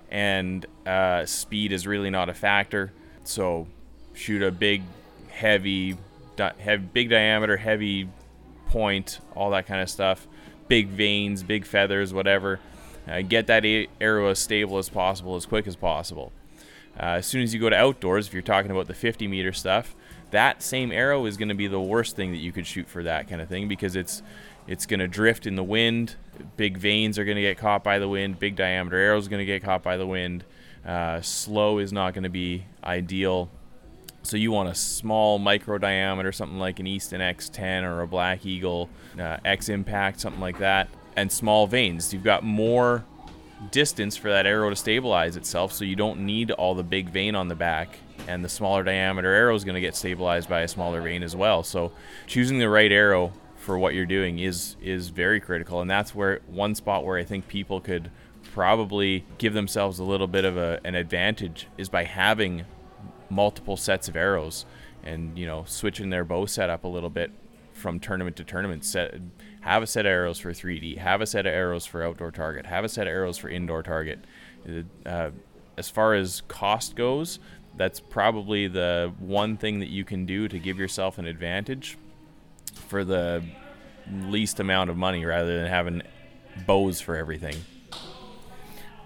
and 0.09 0.65
uh, 0.87 1.23
speed 1.27 1.71
is 1.71 1.85
really 1.85 2.09
not 2.09 2.29
a 2.29 2.33
factor. 2.33 2.93
So 3.25 3.67
shoot 4.15 4.41
a 4.41 4.49
big, 4.49 4.81
heavy, 5.29 5.97
di- 6.35 6.53
have 6.57 6.91
big 6.91 7.11
diameter, 7.11 7.57
heavy 7.57 8.09
point, 8.69 9.19
all 9.35 9.51
that 9.51 9.67
kind 9.67 9.81
of 9.81 9.89
stuff. 9.91 10.27
Big 10.67 10.87
vanes, 10.87 11.43
big 11.43 11.67
feathers, 11.67 12.11
whatever. 12.11 12.59
Uh, 13.07 13.21
get 13.21 13.45
that 13.45 13.63
a- 13.63 13.87
arrow 14.01 14.29
as 14.29 14.39
stable 14.39 14.79
as 14.79 14.89
possible, 14.89 15.35
as 15.35 15.45
quick 15.45 15.67
as 15.67 15.75
possible. 15.75 16.31
Uh, 16.99 17.17
as 17.17 17.27
soon 17.27 17.43
as 17.43 17.53
you 17.53 17.59
go 17.59 17.69
to 17.69 17.75
outdoors, 17.75 18.25
if 18.25 18.33
you're 18.33 18.41
talking 18.41 18.71
about 18.71 18.87
the 18.87 18.95
50 18.95 19.27
meter 19.27 19.53
stuff, 19.53 19.95
that 20.35 20.61
same 20.61 20.91
arrow 20.91 21.25
is 21.25 21.37
going 21.37 21.47
to 21.47 21.55
be 21.55 21.67
the 21.67 21.79
worst 21.79 22.17
thing 22.17 22.31
that 22.31 22.39
you 22.39 22.51
could 22.51 22.67
shoot 22.67 22.89
for 22.89 23.03
that 23.03 23.29
kind 23.29 23.41
of 23.41 23.47
thing 23.47 23.69
because 23.69 23.95
it's 23.95 24.21
it's 24.67 24.85
going 24.85 24.99
to 24.99 25.07
drift 25.07 25.47
in 25.47 25.55
the 25.55 25.63
wind. 25.63 26.15
Big 26.57 26.77
vanes 26.77 27.17
are 27.17 27.23
going 27.23 27.37
to 27.37 27.41
get 27.41 27.57
caught 27.57 27.83
by 27.83 27.99
the 27.99 28.09
wind. 28.09 28.37
Big 28.37 28.55
diameter 28.55 28.97
arrows 28.97 29.29
going 29.29 29.39
to 29.39 29.45
get 29.45 29.63
caught 29.63 29.81
by 29.81 29.95
the 29.95 30.05
wind. 30.05 30.43
Uh, 30.85 31.21
slow 31.21 31.77
is 31.77 31.93
not 31.93 32.13
going 32.13 32.23
to 32.23 32.29
be 32.29 32.65
ideal. 32.83 33.49
So 34.23 34.35
you 34.35 34.51
want 34.51 34.67
a 34.67 34.75
small 34.75 35.39
micro 35.39 35.77
diameter, 35.77 36.31
something 36.31 36.59
like 36.59 36.79
an 36.79 36.87
Easton 36.87 37.21
X10 37.21 37.83
or 37.83 38.01
a 38.01 38.07
Black 38.07 38.45
Eagle 38.45 38.89
uh, 39.17 39.37
X 39.45 39.69
Impact, 39.69 40.19
something 40.19 40.41
like 40.41 40.57
that, 40.57 40.89
and 41.15 41.31
small 41.31 41.65
vanes. 41.65 42.13
You've 42.13 42.23
got 42.23 42.43
more 42.43 43.05
distance 43.71 44.17
for 44.17 44.29
that 44.29 44.45
arrow 44.45 44.69
to 44.69 44.75
stabilize 44.75 45.37
itself, 45.37 45.71
so 45.71 45.85
you 45.85 45.95
don't 45.95 46.21
need 46.21 46.51
all 46.51 46.75
the 46.75 46.83
big 46.83 47.09
vane 47.09 47.35
on 47.35 47.47
the 47.47 47.55
back 47.55 47.99
and 48.27 48.43
the 48.43 48.49
smaller 48.49 48.83
diameter 48.83 49.31
arrow 49.31 49.55
is 49.55 49.63
going 49.63 49.75
to 49.75 49.81
get 49.81 49.95
stabilized 49.95 50.49
by 50.49 50.61
a 50.61 50.67
smaller 50.67 51.01
vane 51.01 51.23
as 51.23 51.35
well. 51.35 51.63
So 51.63 51.91
choosing 52.27 52.59
the 52.59 52.69
right 52.69 52.91
arrow 52.91 53.33
for 53.57 53.77
what 53.77 53.93
you're 53.93 54.05
doing 54.05 54.39
is 54.39 54.75
is 54.81 55.09
very 55.09 55.39
critical, 55.39 55.81
and 55.81 55.89
that's 55.89 56.13
where 56.13 56.41
one 56.47 56.75
spot 56.75 57.03
where 57.03 57.17
I 57.17 57.23
think 57.23 57.47
people 57.47 57.81
could 57.81 58.11
probably 58.53 59.25
give 59.37 59.53
themselves 59.53 59.99
a 59.99 60.03
little 60.03 60.27
bit 60.27 60.45
of 60.45 60.55
a, 60.55 60.79
an 60.83 60.95
advantage 60.95 61.67
is 61.77 61.89
by 61.89 62.03
having 62.03 62.63
multiple 63.29 63.75
sets 63.75 64.07
of 64.07 64.15
arrows 64.15 64.65
and 65.03 65.37
you 65.37 65.45
know 65.45 65.63
switching 65.65 66.09
their 66.09 66.23
bow 66.23 66.45
setup 66.45 66.83
a 66.83 66.87
little 66.87 67.09
bit 67.09 67.31
from 67.73 67.99
tournament 67.99 68.35
to 68.35 68.43
tournament 68.43 68.85
set 68.85 69.15
have 69.61 69.83
a 69.83 69.87
set 69.87 70.05
of 70.05 70.09
arrows 70.09 70.39
for 70.39 70.51
3d 70.51 70.97
have 70.97 71.21
a 71.21 71.25
set 71.25 71.45
of 71.45 71.53
arrows 71.53 71.85
for 71.85 72.03
outdoor 72.03 72.31
target 72.31 72.65
have 72.65 72.85
a 72.85 72.89
set 72.89 73.07
of 73.07 73.11
arrows 73.11 73.37
for 73.37 73.49
indoor 73.49 73.83
target 73.83 74.19
uh, 75.05 75.29
as 75.77 75.89
far 75.89 76.13
as 76.13 76.41
cost 76.47 76.95
goes 76.95 77.39
that's 77.77 77.99
probably 77.99 78.67
the 78.67 79.13
one 79.19 79.57
thing 79.57 79.79
that 79.79 79.89
you 79.89 80.03
can 80.03 80.25
do 80.25 80.47
to 80.47 80.59
give 80.59 80.77
yourself 80.79 81.17
an 81.17 81.25
advantage 81.25 81.97
for 82.87 83.03
the 83.03 83.43
least 84.11 84.59
amount 84.59 84.89
of 84.89 84.97
money 84.97 85.25
rather 85.25 85.57
than 85.57 85.67
having 85.67 86.01
bows 86.65 87.01
for 87.01 87.15
everything. 87.15 87.55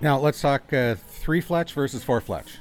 Now 0.01 0.19
let's 0.19 0.41
talk 0.41 0.71
uh, 0.71 0.95
three 0.95 1.41
fletch 1.41 1.73
versus 1.73 2.03
four 2.03 2.21
fletch. 2.21 2.57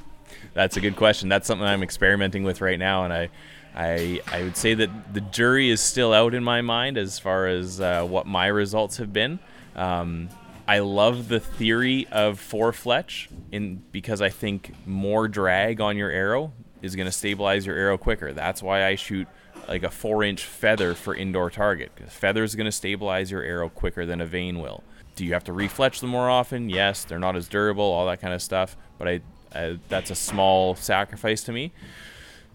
That's 0.54 0.76
a 0.76 0.80
good 0.80 0.96
question. 0.96 1.28
That's 1.28 1.46
something 1.46 1.66
I'm 1.66 1.82
experimenting 1.82 2.42
with 2.42 2.60
right 2.60 2.78
now, 2.78 3.04
and 3.04 3.12
I, 3.12 3.28
I, 3.74 4.20
I 4.26 4.42
would 4.42 4.56
say 4.56 4.74
that 4.74 5.14
the 5.14 5.20
jury 5.20 5.70
is 5.70 5.80
still 5.80 6.12
out 6.12 6.34
in 6.34 6.42
my 6.42 6.62
mind 6.62 6.98
as 6.98 7.18
far 7.18 7.46
as 7.46 7.80
uh, 7.80 8.04
what 8.04 8.26
my 8.26 8.46
results 8.46 8.96
have 8.96 9.12
been. 9.12 9.38
Um, 9.76 10.28
I 10.68 10.80
love 10.80 11.28
the 11.28 11.40
theory 11.40 12.06
of 12.12 12.38
four 12.38 12.75
fletch 12.75 13.30
in 13.50 13.82
because 13.90 14.20
I 14.20 14.28
think 14.28 14.75
more 14.87 15.26
drag 15.26 15.80
on 15.80 15.96
your 15.96 16.10
arrow 16.10 16.52
is 16.82 16.94
going 16.94 17.06
to 17.06 17.12
stabilize 17.12 17.64
your 17.64 17.75
arrow 17.75 17.96
quicker. 17.96 18.34
That's 18.34 18.62
why 18.62 18.84
I 18.84 18.94
shoot 18.94 19.26
like 19.66 19.82
a 19.82 19.90
four 19.90 20.22
inch 20.22 20.44
feather 20.44 20.92
for 20.92 21.14
indoor 21.14 21.48
target. 21.48 21.92
because 21.94 22.12
Feather 22.12 22.44
is 22.44 22.54
going 22.54 22.66
to 22.66 22.72
stabilize 22.72 23.30
your 23.30 23.42
arrow 23.42 23.70
quicker 23.70 24.04
than 24.04 24.20
a 24.20 24.26
vane 24.26 24.60
will. 24.60 24.84
Do 25.16 25.25
you 25.25 25.32
have 25.32 25.44
to 25.44 25.52
refletch 25.52 26.00
them 26.00 26.10
more 26.10 26.28
often? 26.28 26.68
Yes, 26.68 27.02
they're 27.02 27.18
not 27.18 27.34
as 27.34 27.48
durable, 27.48 27.84
all 27.84 28.04
that 28.06 28.20
kind 28.20 28.34
of 28.34 28.42
stuff. 28.42 28.76
But 28.98 29.08
I, 29.08 29.20
I 29.54 29.78
that's 29.88 30.10
a 30.10 30.14
small 30.14 30.75
sacrifice 30.75 31.42
to 31.44 31.52
me. 31.52 31.72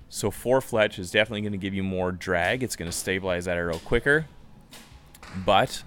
So 0.09 0.29
four 0.29 0.61
fletch 0.61 0.99
is 0.99 1.09
definitely 1.09 1.41
going 1.41 1.53
to 1.53 1.57
give 1.57 1.73
you 1.73 1.81
more 1.81 2.11
drag. 2.11 2.61
It's 2.61 2.75
going 2.75 2.89
to 2.89 2.95
stabilize 2.95 3.45
that 3.45 3.57
arrow 3.57 3.79
quicker, 3.79 4.27
but 5.43 5.81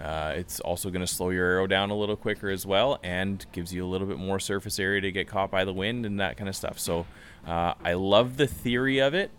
uh, 0.00 0.32
it's 0.36 0.60
also 0.60 0.90
going 0.90 1.00
to 1.00 1.06
slow 1.06 1.30
your 1.30 1.46
arrow 1.46 1.66
down 1.66 1.90
a 1.90 1.96
little 1.96 2.16
quicker 2.16 2.48
as 2.50 2.64
well, 2.64 2.98
and 3.02 3.44
gives 3.52 3.72
you 3.72 3.84
a 3.84 3.88
little 3.88 4.06
bit 4.06 4.18
more 4.18 4.38
surface 4.38 4.78
area 4.78 5.00
to 5.00 5.10
get 5.10 5.26
caught 5.26 5.50
by 5.50 5.64
the 5.64 5.72
wind 5.72 6.06
and 6.06 6.20
that 6.20 6.36
kind 6.36 6.48
of 6.48 6.54
stuff. 6.54 6.78
So 6.78 7.06
uh, 7.46 7.74
I 7.84 7.94
love 7.94 8.36
the 8.36 8.46
theory 8.46 8.98
of 9.00 9.14
it. 9.14 9.30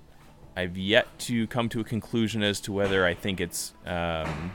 I've 0.56 0.78
yet 0.78 1.08
to 1.20 1.48
come 1.48 1.70
to 1.70 1.80
a 1.80 1.84
conclusion 1.84 2.44
as 2.44 2.60
to 2.62 2.74
whether 2.74 3.06
I 3.06 3.14
think 3.14 3.40
it's 3.40 3.74
um, 3.86 4.52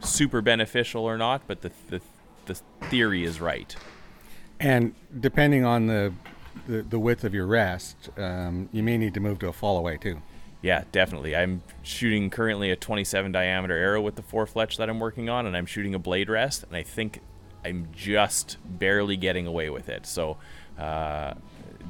super 0.00 0.40
beneficial 0.40 1.04
or 1.04 1.16
not, 1.16 1.42
but 1.46 1.60
the, 1.60 1.70
the, 1.88 2.00
the 2.46 2.54
theory 2.88 3.22
is 3.22 3.40
right. 3.40 3.76
And 4.58 4.94
depending 5.20 5.64
on 5.64 5.86
the, 5.86 6.12
the, 6.66 6.82
the 6.82 6.98
width 6.98 7.22
of 7.22 7.34
your 7.34 7.46
rest, 7.46 8.10
um, 8.18 8.68
you 8.72 8.82
may 8.82 8.98
need 8.98 9.14
to 9.14 9.20
move 9.20 9.38
to 9.40 9.48
a 9.48 9.52
fall 9.52 9.78
away 9.78 9.98
too. 9.98 10.20
Yeah, 10.62 10.84
definitely. 10.90 11.36
I'm 11.36 11.62
shooting 11.82 12.30
currently 12.30 12.70
a 12.70 12.76
27 12.76 13.30
diameter 13.32 13.76
arrow 13.76 14.00
with 14.00 14.16
the 14.16 14.22
four 14.22 14.46
fletch 14.46 14.78
that 14.78 14.88
I'm 14.88 14.98
working 14.98 15.28
on, 15.28 15.46
and 15.46 15.56
I'm 15.56 15.66
shooting 15.66 15.94
a 15.94 15.98
blade 15.98 16.28
rest, 16.28 16.64
and 16.64 16.76
I 16.76 16.82
think 16.82 17.20
I'm 17.64 17.88
just 17.92 18.56
barely 18.64 19.16
getting 19.16 19.46
away 19.46 19.70
with 19.70 19.88
it. 19.88 20.06
So, 20.06 20.38
uh, 20.78 21.34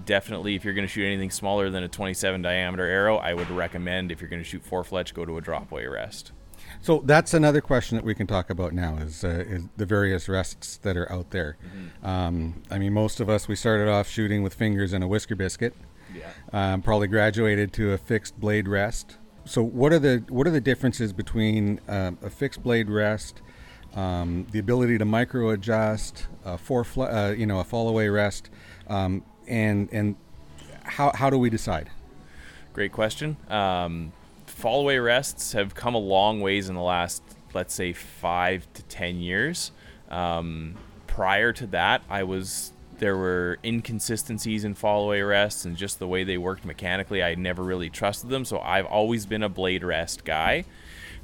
definitely, 0.04 0.54
if 0.54 0.64
you're 0.64 0.74
going 0.74 0.86
to 0.86 0.92
shoot 0.92 1.06
anything 1.06 1.30
smaller 1.30 1.70
than 1.70 1.82
a 1.82 1.88
27 1.88 2.42
diameter 2.42 2.84
arrow, 2.84 3.16
I 3.16 3.34
would 3.34 3.50
recommend 3.50 4.10
if 4.10 4.20
you're 4.20 4.30
going 4.30 4.42
to 4.42 4.48
shoot 4.48 4.64
four 4.64 4.84
fletch, 4.84 5.14
go 5.14 5.24
to 5.24 5.38
a 5.38 5.40
drop 5.40 5.70
away 5.70 5.86
rest. 5.86 6.32
So 6.80 7.02
that's 7.04 7.34
another 7.34 7.60
question 7.60 7.96
that 7.96 8.04
we 8.04 8.14
can 8.14 8.26
talk 8.26 8.50
about 8.50 8.72
now 8.72 8.96
is, 8.96 9.24
uh, 9.24 9.44
is 9.46 9.64
the 9.76 9.86
various 9.86 10.28
rests 10.28 10.76
that 10.78 10.96
are 10.96 11.10
out 11.10 11.30
there. 11.30 11.56
Mm-hmm. 11.64 12.06
Um, 12.06 12.62
I 12.70 12.78
mean, 12.78 12.92
most 12.92 13.20
of 13.20 13.28
us 13.28 13.48
we 13.48 13.56
started 13.56 13.88
off 13.88 14.08
shooting 14.08 14.42
with 14.42 14.54
fingers 14.54 14.92
and 14.92 15.02
a 15.02 15.08
whisker 15.08 15.36
biscuit. 15.36 15.74
Yeah. 16.14 16.30
Um, 16.52 16.82
probably 16.82 17.08
graduated 17.08 17.72
to 17.74 17.92
a 17.92 17.98
fixed 17.98 18.38
blade 18.40 18.68
rest. 18.68 19.18
So 19.44 19.62
what 19.62 19.92
are 19.92 19.98
the 19.98 20.24
what 20.28 20.46
are 20.46 20.50
the 20.50 20.60
differences 20.60 21.12
between 21.12 21.80
uh, 21.88 22.12
a 22.22 22.30
fixed 22.30 22.62
blade 22.62 22.90
rest, 22.90 23.42
um, 23.94 24.46
the 24.50 24.58
ability 24.58 24.98
to 24.98 25.04
micro 25.04 25.50
adjust, 25.50 26.26
a 26.44 26.58
four 26.58 26.84
fl- 26.84 27.04
uh, 27.04 27.30
you 27.30 27.46
know 27.46 27.60
a 27.60 27.64
fall 27.64 27.88
away 27.88 28.08
rest, 28.08 28.50
um, 28.88 29.22
and 29.46 29.88
and 29.92 30.16
how 30.82 31.12
how 31.14 31.30
do 31.30 31.38
we 31.38 31.48
decide? 31.48 31.90
Great 32.72 32.92
question. 32.92 33.36
Um, 33.48 34.12
fall 34.46 34.80
away 34.80 34.98
rests 34.98 35.52
have 35.52 35.74
come 35.74 35.94
a 35.94 35.98
long 35.98 36.40
ways 36.40 36.68
in 36.68 36.74
the 36.74 36.82
last, 36.82 37.22
let's 37.54 37.74
say, 37.74 37.92
five 37.92 38.66
to 38.74 38.82
ten 38.84 39.20
years. 39.20 39.70
Um, 40.10 40.76
prior 41.06 41.52
to 41.52 41.66
that, 41.68 42.02
I 42.10 42.24
was 42.24 42.72
there 42.98 43.16
were 43.16 43.58
inconsistencies 43.64 44.64
in 44.64 44.74
fall 44.74 45.04
away 45.04 45.22
rests 45.22 45.64
and 45.64 45.76
just 45.76 45.98
the 45.98 46.08
way 46.08 46.24
they 46.24 46.38
worked 46.38 46.64
mechanically. 46.64 47.22
I 47.22 47.34
never 47.34 47.62
really 47.62 47.90
trusted 47.90 48.30
them, 48.30 48.44
so 48.44 48.58
I've 48.60 48.86
always 48.86 49.26
been 49.26 49.42
a 49.42 49.48
blade 49.48 49.84
rest 49.84 50.24
guy. 50.24 50.64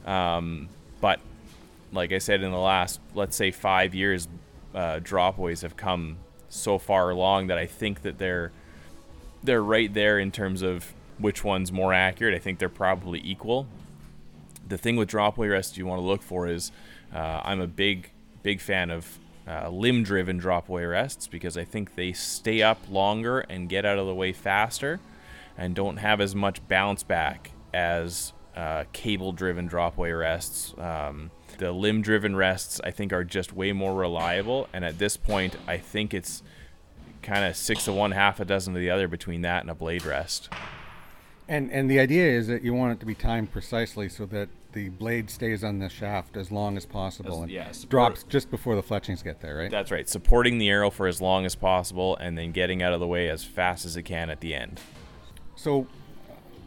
Um, 0.05 0.69
but 1.01 1.21
like 1.93 2.13
I 2.13 2.19
said, 2.19 2.43
in 2.43 2.51
the 2.51 2.59
last, 2.59 3.01
let's 3.15 3.37
say, 3.37 3.51
five 3.51 3.95
years, 3.95 4.29
uh, 4.75 5.01
dropaways 5.03 5.63
have 5.63 5.77
come 5.77 6.17
so 6.49 6.79
far 6.79 7.11
along 7.11 7.47
that 7.47 7.59
I 7.59 7.67
think 7.67 8.03
that 8.03 8.19
they're 8.19 8.53
they're 9.43 9.63
right 9.63 9.93
there 9.93 10.19
in 10.19 10.31
terms 10.31 10.63
of 10.63 10.93
which 11.19 11.43
one's 11.43 11.73
more 11.73 11.93
accurate. 11.93 12.35
I 12.35 12.39
think 12.39 12.59
they're 12.59 12.69
probably 12.69 13.21
equal. 13.25 13.67
The 14.69 14.79
thing 14.79 14.97
with 14.97 15.11
dropway 15.11 15.51
rest 15.51 15.77
you 15.77 15.87
want 15.87 16.01
to 16.01 16.07
look 16.07 16.23
for 16.23 16.47
is 16.47 16.71
uh, 17.15 17.41
I'm 17.45 17.61
a 17.61 17.67
big 17.67 18.11
big 18.43 18.61
fan 18.61 18.91
of 18.91 19.19
uh, 19.47 19.69
limb 19.69 20.03
driven 20.03 20.41
dropaway 20.41 20.89
rests 20.89 21.27
because 21.27 21.57
I 21.57 21.65
think 21.65 21.95
they 21.95 22.13
stay 22.13 22.63
up 22.63 22.79
longer 22.91 23.41
and 23.41 23.69
get 23.69 23.85
out 23.85 23.99
of 23.99 24.07
the 24.07 24.15
way 24.15 24.33
faster 24.33 25.01
and 25.59 25.75
don't 25.75 25.99
have 25.99 26.21
as 26.21 26.35
much 26.35 26.67
bounce 26.69 27.03
back 27.03 27.51
as 27.75 28.33
uh, 28.57 28.85
cable 28.93 29.33
driven 29.33 29.69
dropaway 29.69 30.19
rests. 30.19 30.75
Um, 30.79 31.31
the 31.59 31.73
limb 31.73 32.03
driven 32.03 32.37
rests 32.37 32.81
I 32.83 32.91
think 32.91 33.13
are 33.13 33.25
just 33.25 33.53
way 33.53 33.73
more 33.73 33.95
reliable 33.95 34.69
and 34.73 34.85
at 34.85 34.99
this 34.99 35.17
point 35.17 35.57
I 35.67 35.79
think 35.79 36.15
it's 36.15 36.43
kind 37.23 37.45
of 37.45 37.57
six 37.57 37.85
to 37.85 37.93
one 37.93 38.13
half 38.13 38.41
a 38.41 38.45
dozen 38.45 38.75
of 38.75 38.81
the 38.81 38.91
other 38.91 39.09
between 39.09 39.43
that 39.43 39.63
and 39.63 39.71
a 39.71 39.75
blade 39.75 40.05
rest. 40.05 40.49
And 41.49 41.71
and 41.71 41.91
the 41.91 41.99
idea 41.99 42.27
is 42.27 42.47
that 42.47 42.63
you 42.63 42.75
want 42.75 42.93
it 42.93 43.01
to 43.01 43.07
be 43.07 43.15
timed 43.15 43.53
precisely 43.53 44.09
so 44.09 44.27
that 44.27 44.49
the 44.73 44.89
blade 44.89 45.31
stays 45.31 45.63
on 45.63 45.79
the 45.79 45.89
shaft 45.89 46.37
as 46.37 46.51
long 46.51 46.77
as 46.77 46.87
possible 46.87 47.37
as, 47.37 47.43
and 47.43 47.51
yeah, 47.51 47.73
drops 47.89 48.25
just 48.25 48.51
before 48.51 48.75
the 48.75 48.83
fletchings 48.83 49.23
get 49.23 49.41
there, 49.41 49.57
right? 49.57 49.71
That's 49.71 49.91
right. 49.91 50.09
Supporting 50.09 50.59
the 50.59 50.69
arrow 50.71 50.91
for 50.91 51.07
as 51.07 51.21
long 51.21 51.45
as 51.45 51.55
possible 51.55 52.17
and 52.17 52.37
then 52.37 52.53
getting 52.53 52.83
out 52.83 52.93
of 52.93 53.01
the 53.01 53.07
way 53.07 53.29
as 53.29 53.45
fast 53.45 53.85
as 53.85 53.97
it 53.97 54.03
can 54.03 54.31
at 54.31 54.41
the 54.41 54.55
end. 54.55 54.81
So 55.57 55.87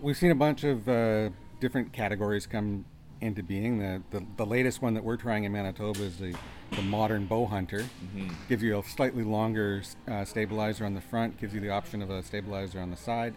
we've 0.01 0.17
seen 0.17 0.31
a 0.31 0.35
bunch 0.35 0.63
of 0.63 0.87
uh, 0.87 1.29
different 1.59 1.93
categories 1.93 2.45
come 2.45 2.85
into 3.21 3.43
being. 3.43 3.79
The, 3.79 4.01
the, 4.11 4.25
the 4.37 4.45
latest 4.45 4.81
one 4.81 4.93
that 4.93 5.03
we're 5.03 5.17
trying 5.17 5.43
in 5.45 5.51
Manitoba 5.51 6.03
is 6.03 6.17
the, 6.17 6.35
the 6.71 6.81
modern 6.81 7.25
bow 7.25 7.45
hunter. 7.45 7.79
Mm-hmm. 7.79 8.29
Gives 8.49 8.63
you 8.63 8.77
a 8.79 8.83
slightly 8.83 9.23
longer 9.23 9.83
uh, 10.07 10.25
stabilizer 10.25 10.85
on 10.85 10.93
the 10.93 11.01
front, 11.01 11.39
gives 11.39 11.53
you 11.53 11.59
the 11.59 11.69
option 11.69 12.01
of 12.01 12.09
a 12.09 12.21
stabilizer 12.23 12.79
on 12.79 12.91
the 12.91 12.97
side. 12.97 13.33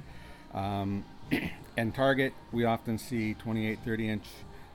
Um, 0.53 1.05
and 1.77 1.95
target, 1.95 2.35
we 2.53 2.65
often 2.65 2.99
see 2.99 3.35
28, 3.35 3.79
30 3.85 4.09
inch, 4.09 4.25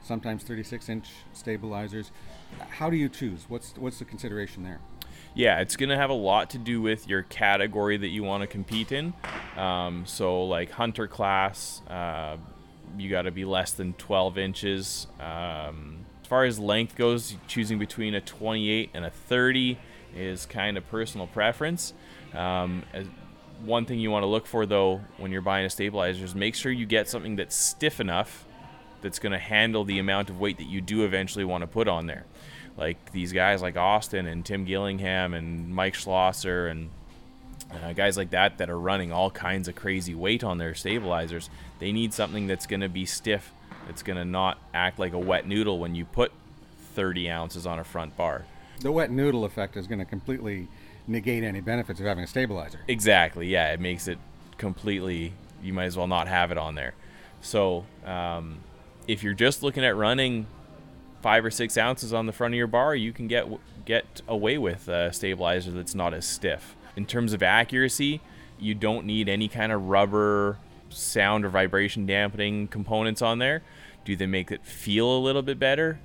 sometimes 0.03 0.43
36 0.43 0.89
inch 0.89 1.09
stabilizers. 1.33 2.11
How 2.69 2.89
do 2.89 2.97
you 2.97 3.09
choose? 3.09 3.45
What's 3.47 3.73
what's 3.77 3.99
the 3.99 4.05
consideration 4.05 4.63
there? 4.63 4.79
Yeah, 5.35 5.61
it's 5.61 5.75
going 5.75 5.89
to 5.89 5.97
have 5.97 6.11
a 6.11 6.15
lot 6.15 6.51
to 6.51 6.59
do 6.59 6.81
with 6.81 7.07
your 7.07 7.23
category 7.23 7.97
that 7.97 8.09
you 8.09 8.23
want 8.23 8.41
to 8.41 8.47
compete 8.47 8.91
in. 8.91 9.13
Um, 9.57 10.05
so, 10.05 10.45
like 10.45 10.69
hunter 10.71 11.07
class, 11.07 11.81
uh, 11.87 12.37
you 12.97 13.09
got 13.09 13.23
to 13.23 13.31
be 13.31 13.43
less 13.45 13.71
than 13.71 13.93
12 13.93 14.37
inches. 14.37 15.07
Um, 15.19 16.05
as 16.21 16.27
far 16.27 16.45
as 16.45 16.59
length 16.59 16.95
goes, 16.95 17.35
choosing 17.47 17.79
between 17.79 18.13
a 18.13 18.21
28 18.21 18.91
and 18.93 19.05
a 19.05 19.09
30 19.09 19.79
is 20.15 20.45
kind 20.45 20.77
of 20.77 20.87
personal 20.89 21.25
preference. 21.25 21.93
Um, 22.33 22.83
as, 22.93 23.07
one 23.63 23.85
thing 23.85 23.99
you 23.99 24.11
want 24.11 24.23
to 24.23 24.27
look 24.27 24.45
for 24.45 24.65
though 24.65 25.01
when 25.17 25.31
you're 25.31 25.41
buying 25.41 25.65
a 25.65 25.69
stabilizer 25.69 26.25
is 26.25 26.35
make 26.35 26.53
sure 26.53 26.71
you 26.71 26.85
get 26.85 27.07
something 27.07 27.37
that's 27.37 27.55
stiff 27.55 27.99
enough 27.99 28.45
that's 29.03 29.19
going 29.19 29.33
to 29.33 29.37
handle 29.37 29.83
the 29.83 29.99
amount 29.99 30.31
of 30.31 30.39
weight 30.39 30.57
that 30.57 30.67
you 30.67 30.81
do 30.81 31.03
eventually 31.03 31.45
want 31.45 31.61
to 31.61 31.67
put 31.67 31.87
on 31.87 32.07
there. 32.07 32.25
Like 32.75 33.11
these 33.11 33.31
guys 33.31 33.61
like 33.61 33.77
Austin 33.77 34.25
and 34.25 34.43
Tim 34.43 34.65
Gillingham 34.65 35.35
and 35.35 35.69
Mike 35.69 35.93
Schloesser 35.93 36.71
and 36.71 36.89
uh, 37.71 37.93
guys 37.93 38.17
like 38.17 38.31
that 38.31 38.57
that 38.57 38.69
are 38.69 38.79
running 38.79 39.11
all 39.11 39.29
kinds 39.29 39.67
of 39.67 39.75
crazy 39.75 40.15
weight 40.15 40.43
on 40.43 40.57
their 40.57 40.73
stabilizers, 40.73 41.49
they 41.79 41.91
need 41.91 42.13
something 42.13 42.47
that's 42.47 42.65
going 42.65 42.81
to 42.81 42.89
be 42.89 43.05
stiff, 43.05 43.51
that's 43.85 44.01
going 44.01 44.17
to 44.17 44.25
not 44.25 44.57
act 44.73 44.97
like 44.97 45.13
a 45.13 45.19
wet 45.19 45.47
noodle 45.47 45.77
when 45.77 45.93
you 45.93 46.05
put 46.05 46.31
30 46.95 47.29
ounces 47.29 47.67
on 47.67 47.77
a 47.77 47.83
front 47.83 48.15
bar. 48.17 48.45
The 48.79 48.91
wet 48.91 49.11
noodle 49.11 49.45
effect 49.45 49.77
is 49.77 49.85
going 49.85 49.99
to 49.99 50.05
completely 50.05 50.67
negate 51.07 51.43
any 51.43 51.61
benefits 51.61 51.99
of 51.99 52.05
having 52.05 52.23
a 52.23 52.27
stabilizer. 52.27 52.79
Exactly. 52.87 53.47
Yeah, 53.47 53.73
it 53.73 53.79
makes 53.79 54.07
it 54.07 54.17
completely. 54.57 55.33
You 55.61 55.73
might 55.73 55.85
as 55.85 55.97
well 55.97 56.07
not 56.07 56.27
have 56.27 56.51
it 56.51 56.57
on 56.57 56.75
there. 56.75 56.93
So 57.41 57.85
um, 58.05 58.59
if 59.07 59.23
you're 59.23 59.33
just 59.33 59.63
looking 59.63 59.83
at 59.83 59.95
running 59.95 60.47
five 61.21 61.45
or 61.45 61.51
six 61.51 61.77
ounces 61.77 62.13
on 62.13 62.25
the 62.25 62.33
front 62.33 62.53
of 62.53 62.57
your 62.57 62.67
bar, 62.67 62.95
you 62.95 63.13
can 63.13 63.27
get 63.27 63.47
get 63.85 64.21
away 64.27 64.57
with 64.57 64.87
a 64.87 65.11
stabilizer 65.11 65.71
that's 65.71 65.95
not 65.95 66.13
as 66.13 66.25
stiff. 66.25 66.75
In 66.95 67.05
terms 67.05 67.33
of 67.33 67.43
accuracy, 67.43 68.21
you 68.59 68.75
don't 68.75 69.05
need 69.05 69.27
any 69.27 69.47
kind 69.47 69.71
of 69.71 69.87
rubber 69.87 70.57
sound 70.89 71.43
or 71.43 71.49
vibration 71.49 72.05
dampening 72.05 72.67
components 72.67 73.21
on 73.21 73.39
there. 73.39 73.63
Do 74.05 74.15
they 74.15 74.27
make 74.27 74.51
it 74.51 74.65
feel 74.65 75.17
a 75.17 75.19
little 75.19 75.41
bit 75.41 75.59
better? 75.59 75.99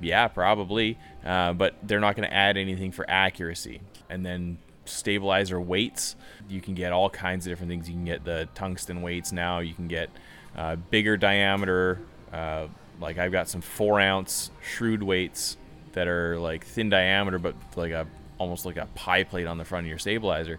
Yeah, 0.00 0.28
probably. 0.28 0.98
Uh, 1.24 1.52
but 1.52 1.74
they're 1.82 2.00
not 2.00 2.16
going 2.16 2.28
to 2.28 2.34
add 2.34 2.56
anything 2.56 2.90
for 2.90 3.04
accuracy 3.08 3.80
and 4.08 4.24
then 4.24 4.58
stabilizer 4.86 5.60
weights. 5.60 6.16
You 6.48 6.60
can 6.60 6.74
get 6.74 6.92
all 6.92 7.10
kinds 7.10 7.46
of 7.46 7.50
different 7.50 7.70
things. 7.70 7.88
You 7.88 7.94
can 7.94 8.04
get 8.04 8.24
the 8.24 8.48
tungsten 8.54 9.02
weights 9.02 9.30
now. 9.30 9.58
You 9.58 9.74
can 9.74 9.88
get 9.88 10.10
uh, 10.56 10.76
bigger 10.76 11.16
diameter 11.16 12.00
uh, 12.32 12.66
Like 13.00 13.18
I've 13.18 13.32
got 13.32 13.48
some 13.48 13.60
four 13.60 14.00
ounce 14.00 14.50
shrewd 14.62 15.02
weights 15.02 15.56
that 15.92 16.06
are 16.06 16.38
like 16.38 16.64
thin 16.64 16.88
diameter, 16.88 17.38
but 17.38 17.54
like 17.76 17.92
a 17.92 18.06
almost 18.38 18.64
like 18.64 18.76
a 18.76 18.86
pie 18.94 19.24
plate 19.24 19.46
on 19.46 19.58
the 19.58 19.64
front 19.64 19.84
of 19.84 19.88
your 19.88 19.98
stabilizer. 19.98 20.58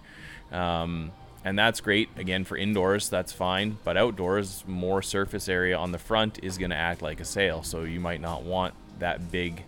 Um, 0.52 1.12
and 1.44 1.58
that's 1.58 1.82
great. 1.82 2.10
Again 2.18 2.44
for 2.44 2.58
indoors 2.58 3.10
that's 3.10 3.32
fine. 3.32 3.78
But 3.84 3.98
outdoors 3.98 4.64
more 4.68 5.02
surface 5.02 5.50
area 5.50 5.78
on 5.78 5.92
the 5.92 5.98
front 5.98 6.40
is 6.44 6.58
going 6.58 6.72
to 6.72 6.76
act 6.76 7.02
like 7.02 7.20
a 7.20 7.26
sail. 7.26 7.64
So 7.64 7.84
you 7.84 8.00
might 8.00 8.22
not 8.22 8.44
want 8.44 8.74
that 9.00 9.32
big 9.32 9.64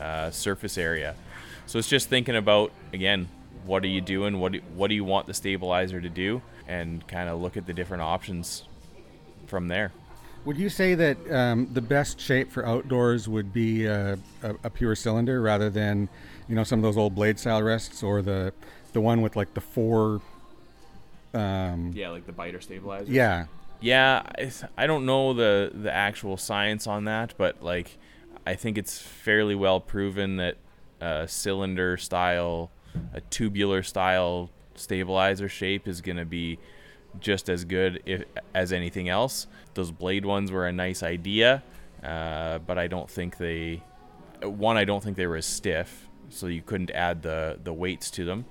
uh, 0.00 0.30
surface 0.30 0.78
area. 0.78 1.14
So 1.66 1.78
it's 1.78 1.88
just 1.88 2.08
thinking 2.08 2.36
about 2.36 2.72
again 2.92 3.28
what 3.66 3.84
are 3.84 3.88
you 3.88 4.00
doing? 4.00 4.40
What 4.40 4.52
do, 4.52 4.60
what 4.74 4.88
do 4.88 4.94
you 4.94 5.04
want 5.04 5.26
the 5.26 5.34
stabilizer 5.34 6.00
to 6.00 6.08
do? 6.08 6.40
And 6.66 7.06
kind 7.06 7.28
of 7.28 7.40
look 7.40 7.56
at 7.56 7.66
the 7.66 7.74
different 7.74 8.02
options 8.02 8.64
from 9.46 9.68
there 9.68 9.92
would 10.48 10.56
you 10.56 10.70
say 10.70 10.94
that 10.94 11.30
um, 11.30 11.68
the 11.74 11.82
best 11.82 12.18
shape 12.18 12.50
for 12.50 12.64
outdoors 12.64 13.28
would 13.28 13.52
be 13.52 13.84
a, 13.84 14.18
a, 14.42 14.54
a, 14.64 14.70
pure 14.70 14.94
cylinder 14.94 15.42
rather 15.42 15.68
than 15.68 16.08
you 16.48 16.54
know 16.54 16.64
some 16.64 16.78
of 16.78 16.82
those 16.82 16.96
old 16.96 17.14
blade 17.14 17.38
style 17.38 17.62
rests 17.62 18.02
or 18.02 18.22
the 18.22 18.50
the 18.94 19.00
one 19.02 19.20
with 19.20 19.36
like 19.36 19.52
the 19.52 19.60
four 19.60 20.22
um, 21.34 21.92
yeah, 21.94 22.08
like 22.08 22.24
the 22.24 22.32
biter 22.32 22.62
stabilizer. 22.62 23.12
Yeah. 23.12 23.44
Yeah, 23.80 24.22
I 24.78 24.86
don't 24.86 25.04
know 25.04 25.34
the 25.34 25.70
the 25.74 25.92
actual 25.92 26.38
science 26.38 26.86
on 26.86 27.04
that, 27.04 27.34
but 27.36 27.62
like 27.62 27.98
I 28.46 28.54
think 28.54 28.78
it's 28.78 28.98
fairly 28.98 29.54
well 29.54 29.80
proven 29.80 30.36
that 30.38 30.56
a 30.98 31.28
cylinder 31.28 31.98
style, 31.98 32.70
a 33.12 33.20
tubular 33.20 33.82
style 33.82 34.48
stabilizer 34.76 35.50
shape 35.50 35.86
is 35.86 36.00
going 36.00 36.16
to 36.16 36.24
be 36.24 36.58
just 37.20 37.48
as 37.48 37.64
good 37.64 38.02
if, 38.06 38.24
as 38.54 38.72
anything 38.72 39.08
else. 39.08 39.46
Those 39.74 39.90
blade 39.90 40.24
ones 40.24 40.50
were 40.50 40.66
a 40.66 40.72
nice 40.72 41.02
idea, 41.02 41.62
uh, 42.02 42.58
but 42.58 42.78
I 42.78 42.86
don't 42.86 43.10
think 43.10 43.36
they. 43.36 43.82
One, 44.42 44.76
I 44.76 44.84
don't 44.84 45.02
think 45.02 45.16
they 45.16 45.26
were 45.26 45.36
as 45.36 45.46
stiff 45.46 46.08
so 46.30 46.46
you 46.46 46.62
couldn't 46.62 46.90
add 46.90 47.22
the 47.22 47.58
the 47.62 47.72
weights 47.72 48.10
to 48.12 48.24
them. 48.24 48.44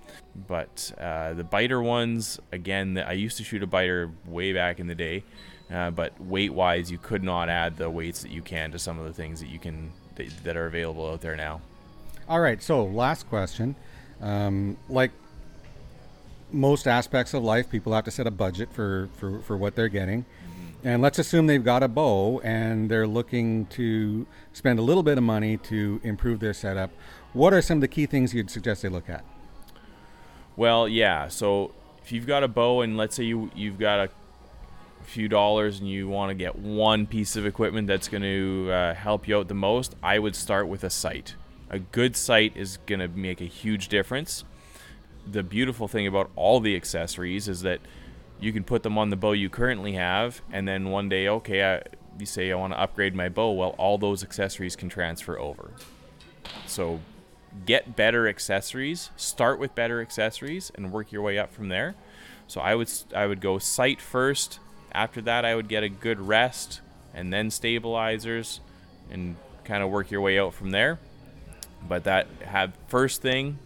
But 0.48 0.92
uh, 1.00 1.34
the 1.34 1.44
biter 1.44 1.82
ones, 1.82 2.40
again, 2.52 2.98
I 2.98 3.14
used 3.14 3.38
to 3.38 3.44
shoot 3.44 3.64
a 3.64 3.68
biter 3.68 4.12
way 4.26 4.54
back 4.54 4.80
in 4.80 4.88
the 4.88 4.96
day, 4.96 5.24
uh, 5.72 5.92
but 5.92 6.20
weight 6.22 6.54
wise, 6.54 6.92
you 6.92 6.98
could 6.98 7.24
not 7.24 7.50
add 7.50 7.78
the 7.78 7.90
weights 7.90 8.22
that 8.22 8.32
you 8.32 8.42
can 8.42 8.72
to 8.72 8.80
some 8.80 9.00
of 9.00 9.06
the 9.06 9.14
things 9.14 9.40
that 9.40 9.50
you 9.50 9.60
can 9.60 9.92
that, 10.16 10.30
that 10.44 10.58
are 10.58 10.68
available 10.68 11.10
out 11.10 11.22
there 11.22 11.36
now. 11.36 11.62
All 12.30 12.40
right, 12.40 12.62
so 12.62 12.84
last 12.84 13.28
question, 13.30 13.76
um, 14.22 14.78
like 14.90 15.12
most 16.52 16.88
aspects 16.88 17.34
of 17.34 17.44
life, 17.44 17.70
people 17.70 17.94
have 17.94 18.06
to 18.06 18.12
set 18.12 18.28
a 18.28 18.32
budget 18.32 18.72
for 18.72 19.10
for, 19.18 19.40
for 19.40 19.58
what 19.58 19.76
they're 19.76 19.90
getting. 19.90 20.26
And 20.84 21.02
let's 21.02 21.20
assume 21.20 21.48
they've 21.48 21.64
got 21.64 21.84
a 21.84 21.88
bow 21.88 22.40
and 22.42 22.90
they're 22.90 23.08
looking 23.08 23.66
to 23.68 24.28
spend 24.54 24.80
a 24.80 24.82
little 24.82 25.04
bit 25.04 25.18
of 25.18 25.24
money 25.24 25.58
to 25.58 26.00
improve 26.04 26.40
their 26.40 26.54
setup. 26.54 26.92
What 27.34 27.52
are 27.54 27.62
some 27.62 27.80
of 27.80 27.82
the 27.82 27.88
key 27.88 28.06
things 28.06 28.34
you'd 28.34 28.52
suggest 28.52 28.84
they 28.84 28.90
look 28.90 29.10
at? 29.10 29.26
Well, 30.56 30.88
yeah. 30.88 31.28
So 31.28 31.74
if 32.04 32.12
you've 32.12 32.28
got 32.28 32.44
a 32.44 32.48
bow 32.48 32.82
and 32.82 32.96
let's 32.96 33.16
say 33.16 33.24
you 33.24 33.52
you've 33.56 33.80
got 33.80 34.00
a 34.00 34.10
few 35.04 35.28
dollars 35.28 35.80
and 35.80 35.90
you 35.90 36.08
want 36.08 36.30
to 36.30 36.36
get 36.36 36.56
one 36.58 37.08
piece 37.08 37.36
of 37.36 37.46
equipment 37.46 37.88
that's 37.88 38.08
going 38.08 38.24
to 38.24 38.70
uh, 38.72 38.94
help 38.94 39.28
you 39.28 39.38
out 39.38 39.48
the 39.48 39.56
most, 39.56 39.96
I 40.04 40.20
would 40.20 40.36
start 40.36 40.68
with 40.68 40.84
a 40.84 40.90
sight. 40.90 41.36
A 41.70 41.80
good 41.80 42.16
sight 42.16 42.54
is 42.56 42.78
going 42.86 43.00
to 43.00 43.08
make 43.08 43.42
a 43.42 43.46
huge 43.46 43.88
difference. 43.88 44.44
The 45.30 45.44
beautiful 45.44 45.88
thing 45.88 46.08
about 46.08 46.30
all 46.36 46.60
the 46.60 46.76
accessories 46.76 47.48
is 47.48 47.62
that 47.62 47.82
you 48.40 48.54
can 48.54 48.64
put 48.64 48.84
them 48.84 48.98
on 48.98 49.10
the 49.10 49.16
bow 49.16 49.32
you 49.32 49.50
currently 49.50 49.94
have, 49.94 50.42
and 50.52 50.68
then 50.68 50.90
one 50.90 51.10
day, 51.10 51.28
okay, 51.28 51.76
I, 51.76 51.82
you 52.20 52.26
say 52.26 52.52
I 52.52 52.56
want 52.56 52.74
to 52.74 52.80
upgrade 52.80 53.16
my 53.16 53.30
bow. 53.30 53.52
Well, 53.52 53.76
all 53.78 53.98
those 53.98 54.24
accessories 54.24 54.76
can 54.76 54.90
transfer 54.90 55.38
over. 55.40 55.72
So 56.66 57.00
get 57.66 57.96
better 57.96 58.28
accessories. 58.28 59.10
Start 59.18 59.60
with 59.60 59.74
better 59.76 60.02
accessories 60.02 60.72
and 60.76 60.92
work 60.92 61.12
your 61.12 61.22
way 61.22 61.38
up 61.38 61.52
from 61.52 61.70
there. 61.70 61.96
So 62.48 62.62
I 62.62 62.76
would 62.76 62.90
I 63.16 63.26
would 63.26 63.42
go 63.42 63.60
sight 63.60 64.00
first. 64.02 64.60
After 64.92 65.22
that, 65.22 65.44
I 65.44 65.56
would 65.56 65.68
get 65.68 65.84
a 65.84 65.90
good 65.90 66.20
rest 66.20 66.82
and 67.14 67.34
then 67.34 67.50
stabilizers, 67.50 68.62
and 69.10 69.36
kind 69.64 69.84
of 69.84 69.90
work 69.90 70.12
your 70.12 70.22
way 70.22 70.40
out 70.40 70.54
from 70.54 70.72
there. 70.72 71.00
But 71.88 72.04
that 72.06 72.28
have 72.46 72.74
first 72.88 73.22
thing, 73.22 73.58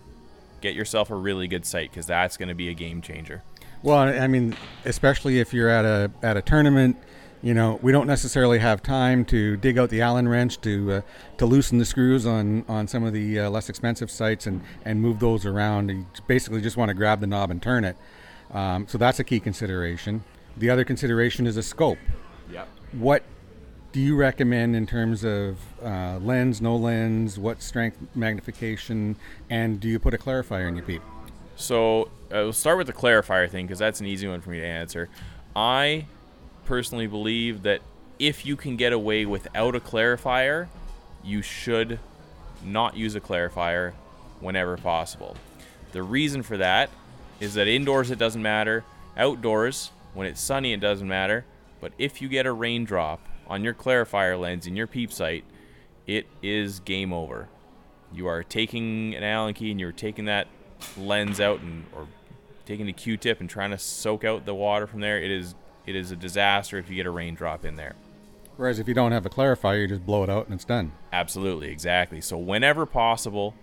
get 0.61 0.75
yourself 0.75 1.09
a 1.09 1.15
really 1.15 1.47
good 1.47 1.65
sight 1.65 1.89
because 1.89 2.05
that's 2.05 2.37
going 2.37 2.49
to 2.49 2.55
be 2.55 2.69
a 2.69 2.73
game 2.73 3.01
changer. 3.01 3.43
Well, 3.83 3.97
I 3.97 4.27
mean, 4.27 4.55
especially 4.85 5.39
if 5.39 5.53
you're 5.53 5.69
at 5.69 5.85
a 5.85 6.11
at 6.21 6.37
a 6.37 6.41
tournament 6.41 6.97
you 7.41 7.55
know, 7.55 7.79
we 7.81 7.91
don't 7.91 8.05
necessarily 8.07 8.59
have 8.59 8.83
time 8.83 9.25
to 9.25 9.57
dig 9.57 9.77
out 9.77 9.89
the 9.89 10.01
Allen 10.01 10.27
wrench 10.27 10.61
to 10.61 10.91
uh, 10.91 11.01
to 11.37 11.45
loosen 11.45 11.79
the 11.79 11.85
screws 11.85 12.25
on, 12.25 12.63
on 12.67 12.87
some 12.87 13.03
of 13.03 13.13
the 13.13 13.39
uh, 13.39 13.49
less 13.49 13.67
expensive 13.67 14.11
sights 14.11 14.45
and, 14.45 14.61
and 14.85 15.01
move 15.01 15.19
those 15.19 15.45
around. 15.45 15.89
You 15.89 16.05
basically 16.27 16.61
just 16.61 16.77
want 16.77 16.89
to 16.89 16.93
grab 16.93 17.19
the 17.19 17.27
knob 17.27 17.49
and 17.49 17.61
turn 17.61 17.83
it. 17.83 17.97
Um, 18.51 18.87
so 18.87 18.97
that's 18.97 19.19
a 19.19 19.23
key 19.23 19.39
consideration. 19.39 20.23
The 20.57 20.69
other 20.69 20.83
consideration 20.83 21.47
is 21.47 21.57
a 21.57 21.63
scope. 21.63 21.97
Yep. 22.51 22.67
What 22.91 23.23
do 23.91 23.99
you 23.99 24.15
recommend 24.15 24.75
in 24.75 24.87
terms 24.87 25.23
of 25.23 25.57
uh, 25.83 26.17
lens, 26.21 26.61
no 26.61 26.75
lens, 26.75 27.37
what 27.37 27.61
strength 27.61 27.97
magnification, 28.15 29.17
and 29.49 29.79
do 29.79 29.89
you 29.89 29.99
put 29.99 30.13
a 30.13 30.17
clarifier 30.17 30.67
in 30.67 30.75
your 30.75 30.85
peep? 30.85 31.01
So 31.57 32.03
uh, 32.03 32.07
we'll 32.31 32.53
start 32.53 32.77
with 32.77 32.87
the 32.87 32.93
clarifier 32.93 33.49
thing 33.49 33.65
because 33.65 33.79
that's 33.79 33.99
an 33.99 34.05
easy 34.05 34.27
one 34.27 34.41
for 34.41 34.49
me 34.49 34.59
to 34.59 34.65
answer. 34.65 35.09
I 35.55 36.05
personally 36.65 37.07
believe 37.07 37.63
that 37.63 37.81
if 38.17 38.45
you 38.45 38.55
can 38.55 38.77
get 38.77 38.93
away 38.93 39.25
without 39.25 39.75
a 39.75 39.79
clarifier, 39.79 40.67
you 41.23 41.41
should 41.41 41.99
not 42.63 42.95
use 42.95 43.15
a 43.15 43.19
clarifier 43.19 43.91
whenever 44.39 44.77
possible. 44.77 45.35
The 45.91 46.03
reason 46.03 46.43
for 46.43 46.55
that 46.57 46.89
is 47.39 47.55
that 47.55 47.67
indoors 47.67 48.09
it 48.09 48.19
doesn't 48.19 48.41
matter, 48.41 48.85
outdoors, 49.17 49.91
when 50.13 50.27
it's 50.27 50.39
sunny, 50.39 50.71
it 50.71 50.79
doesn't 50.79 51.07
matter, 51.07 51.45
but 51.81 51.91
if 51.97 52.21
you 52.21 52.29
get 52.29 52.45
a 52.45 52.53
raindrop 52.53 53.19
on 53.51 53.65
your 53.65 53.73
clarifier 53.73 54.39
lens 54.39 54.65
in 54.65 54.77
your 54.77 54.87
peep 54.87 55.11
sight, 55.11 55.43
it 56.07 56.25
is 56.41 56.79
game 56.79 57.11
over. 57.11 57.49
You 58.13 58.27
are 58.27 58.43
taking 58.43 59.13
an 59.13 59.23
Allen 59.23 59.53
key 59.53 59.71
and 59.71 59.79
you're 59.79 59.91
taking 59.91 60.25
that 60.25 60.47
lens 60.97 61.41
out 61.41 61.59
and 61.59 61.85
or 61.93 62.07
taking 62.65 62.87
a 62.87 62.93
Q-tip 62.93 63.41
and 63.41 63.49
trying 63.49 63.71
to 63.71 63.77
soak 63.77 64.23
out 64.23 64.45
the 64.45 64.55
water 64.55 64.87
from 64.87 65.01
there. 65.01 65.21
It 65.21 65.29
is 65.29 65.53
it 65.85 65.97
is 65.97 66.11
a 66.11 66.15
disaster 66.15 66.77
if 66.77 66.89
you 66.89 66.95
get 66.95 67.05
a 67.05 67.09
raindrop 67.09 67.65
in 67.65 67.75
there. 67.75 67.95
Whereas 68.55 68.79
if 68.79 68.87
you 68.87 68.93
don't 68.93 69.11
have 69.11 69.25
a 69.25 69.29
clarifier, 69.29 69.81
you 69.81 69.87
just 69.87 70.05
blow 70.05 70.23
it 70.23 70.29
out 70.29 70.45
and 70.45 70.53
it's 70.53 70.63
done. 70.63 70.93
Absolutely, 71.11 71.71
exactly. 71.71 72.21
So 72.21 72.37
whenever 72.37 72.85
possible, 72.85 73.53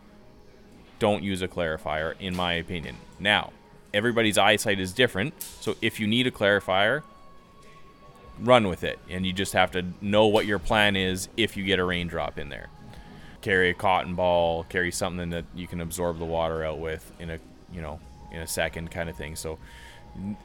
don't 0.99 1.23
use 1.23 1.41
a 1.41 1.49
clarifier, 1.49 2.15
in 2.21 2.37
my 2.37 2.55
opinion. 2.55 2.97
Now, 3.19 3.53
everybody's 3.95 4.37
eyesight 4.37 4.81
is 4.81 4.93
different, 4.93 5.41
so 5.41 5.77
if 5.81 6.01
you 6.01 6.07
need 6.07 6.27
a 6.27 6.31
clarifier, 6.33 7.05
run 8.41 8.69
with 8.69 8.85
it, 8.85 8.99
and 9.09 9.27
you 9.27 9.33
just 9.33 9.53
have 9.53 9.71
to 9.73 9.85
know 10.01 10.27
what 10.27 10.47
your 10.47 10.59
plan 10.59 10.97
is 10.97 11.29
if 11.37 11.57
you 11.57 11.65
get 11.65 11.79
a 11.79 11.85
raindrop 11.85 12.39
in 12.39 12.49
there. 12.49 12.69
Carry 13.41 13.71
a 13.71 13.75
cotton 13.75 14.15
ball, 14.15 14.65
carry 14.65 14.91
something 14.91 15.31
that 15.31 15.45
you 15.55 15.67
can 15.67 15.81
absorb 15.81 16.19
the 16.19 16.25
water 16.25 16.65
out 16.65 16.79
with 16.79 17.11
in 17.19 17.31
a 17.31 17.39
you 17.73 17.81
know 17.81 18.01
in 18.33 18.41
a 18.41 18.47
second 18.47 18.91
kind 18.91 19.09
of 19.09 19.17
thing. 19.17 19.37
So 19.37 19.59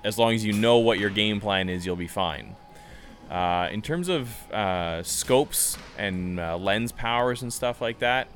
as 0.04 0.18
long 0.18 0.34
as 0.34 0.46
you 0.46 0.54
know 0.54 0.78
what 0.78 1.00
your 1.00 1.10
game 1.10 1.40
plan 1.40 1.70
is, 1.70 1.86
you'll 1.86 1.96
be 1.96 2.08
fine. 2.08 2.56
Uh, 3.30 3.68
in 3.72 3.82
terms 3.82 4.10
of 4.10 4.52
uh, 4.52 5.02
scopes 5.02 5.78
and 5.98 6.40
uh, 6.40 6.58
lens 6.58 6.92
powers 6.92 7.42
and 7.42 7.52
stuff 7.52 7.82
like 7.82 8.00
that, 8.00 8.28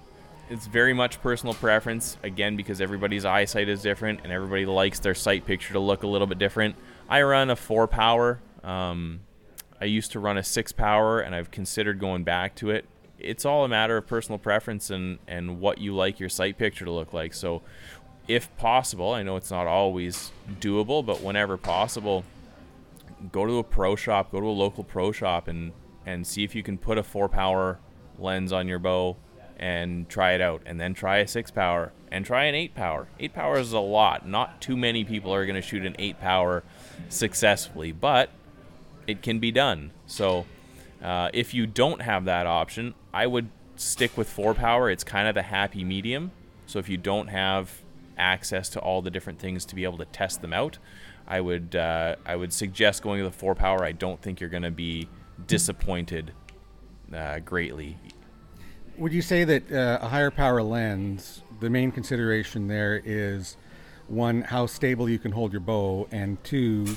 it's 0.50 0.65
very 0.65 0.93
much 0.93 1.22
personal 1.22 1.54
preference. 1.54 2.17
Again, 2.24 2.56
because 2.56 2.82
everybody's 2.82 3.26
eyesight 3.26 3.70
is 3.70 3.82
different 3.82 4.22
and 4.24 4.32
everybody 4.32 4.65
likes 4.65 5.00
their 5.00 5.15
sight 5.15 5.46
picture 5.46 5.74
to 5.74 5.80
look 5.80 6.04
a 6.04 6.08
little 6.08 6.28
bit 6.28 6.39
different. 6.39 6.76
I 7.10 7.22
run 7.22 7.50
a 7.50 7.56
four 7.56 7.88
power. 7.88 8.39
Um, 8.63 9.22
I 9.80 9.86
used 9.86 10.12
to 10.13 10.20
run 10.20 10.38
a 10.38 10.44
six 10.44 10.72
power, 10.72 11.20
and 11.20 11.36
I've 11.36 11.52
considered 11.52 12.00
going 12.00 12.24
back 12.24 12.56
to 12.56 12.70
it. 12.70 12.86
It's 13.20 13.46
all 13.46 13.63
a 13.63 13.68
matter 13.68 13.98
of 13.98 14.08
personal 14.08 14.38
preference 14.40 14.90
and, 14.90 15.20
and 15.28 15.60
what 15.60 15.80
you 15.80 15.96
like 15.96 16.20
your 16.20 16.30
sight 16.30 16.58
picture 16.58 16.86
to 16.86 16.92
look 16.92 17.13
like. 17.13 17.34
So, 17.34 17.62
if 18.28 18.56
possible, 18.58 19.13
I 19.13 19.24
know 19.24 19.38
it's 19.38 19.52
not 19.52 19.68
always 19.68 20.32
doable, 20.60 21.06
but 21.06 21.22
whenever 21.22 21.58
possible, 21.58 22.26
go 23.32 23.46
to 23.46 23.58
a 23.58 23.63
pro 23.63 23.96
shop, 23.96 24.32
go 24.32 24.40
to 24.40 24.46
a 24.46 24.50
local 24.50 24.84
pro 24.84 25.12
shop, 25.12 25.48
and 25.48 25.72
and 26.06 26.26
see 26.26 26.44
if 26.44 26.56
you 26.56 26.63
can 26.63 26.78
put 26.78 26.98
a 26.98 27.04
four 27.04 27.28
power 27.28 27.80
lens 28.18 28.54
on 28.54 28.68
your 28.68 28.80
bow 28.80 29.18
and 29.58 30.08
try 30.08 30.34
it 30.34 30.42
out, 30.42 30.62
and 30.66 30.80
then 30.80 30.94
try 30.94 31.18
a 31.18 31.28
six 31.28 31.52
power 31.52 31.92
and 32.12 32.26
try 32.26 32.46
an 32.46 32.56
eight 32.56 32.74
power. 32.76 33.08
Eight 33.20 33.34
power 33.34 33.58
is 33.58 33.74
a 33.74 33.80
lot. 33.80 34.28
Not 34.28 34.62
too 34.62 34.78
many 34.78 35.04
people 35.04 35.34
are 35.34 35.46
going 35.46 35.56
to 35.56 35.62
shoot 35.62 35.86
an 35.86 35.96
eight 36.00 36.20
power 36.20 36.63
successfully, 37.10 37.92
but 37.92 38.30
it 39.08 39.22
can 39.22 39.39
be 39.39 39.52
done. 39.52 39.91
So 40.06 40.46
uh, 41.02 41.30
if 41.34 41.54
you 41.54 41.65
don't 41.65 42.02
have 42.02 42.26
that 42.26 42.46
option, 42.46 42.93
I 43.13 43.28
would 43.28 43.50
stick 43.76 44.17
with 44.17 44.30
four 44.30 44.54
power. 44.54 44.89
It's 44.89 45.04
kind 45.04 45.28
of 45.28 45.36
the 45.36 45.43
happy 45.43 45.84
medium. 45.84 46.32
So 46.65 46.80
if 46.80 46.89
you 46.89 46.98
don't 46.98 47.28
have 47.28 47.82
access 48.17 48.70
to 48.70 48.80
all 48.80 49.02
the 49.02 49.12
different 49.12 49.39
things 49.39 49.63
to 49.65 49.76
be 49.76 49.84
able 49.84 49.98
to 50.00 50.06
test 50.06 50.41
them 50.41 50.54
out, 50.54 50.78
I 51.28 51.41
would 51.41 51.76
uh, 51.76 52.15
I 52.26 52.36
would 52.36 52.54
suggest 52.54 53.04
going 53.04 53.20
to 53.20 53.26
the 53.26 53.32
four 53.32 53.56
power. 53.56 53.84
I 53.84 53.91
don't 53.91 54.22
think 54.22 54.39
you're 54.39 54.50
going 54.50 54.63
to 54.63 54.72
be 54.72 55.10
disappointed 55.46 56.32
uh, 57.13 57.39
greatly. 57.39 57.98
Would 58.98 59.13
you 59.13 59.22
say 59.22 59.43
that 59.43 59.72
uh, 59.72 60.00
a 60.02 60.08
higher 60.08 60.32
power 60.32 60.63
lens, 60.63 61.43
the 61.60 61.70
main 61.70 61.91
consideration 61.91 62.67
there 62.67 63.02
is 63.06 63.58
one, 64.08 64.41
how 64.41 64.65
stable 64.65 65.10
you 65.10 65.20
can 65.20 65.32
hold 65.32 65.52
your 65.52 65.62
bow, 65.62 66.08
and 66.12 66.41
two, 66.43 66.88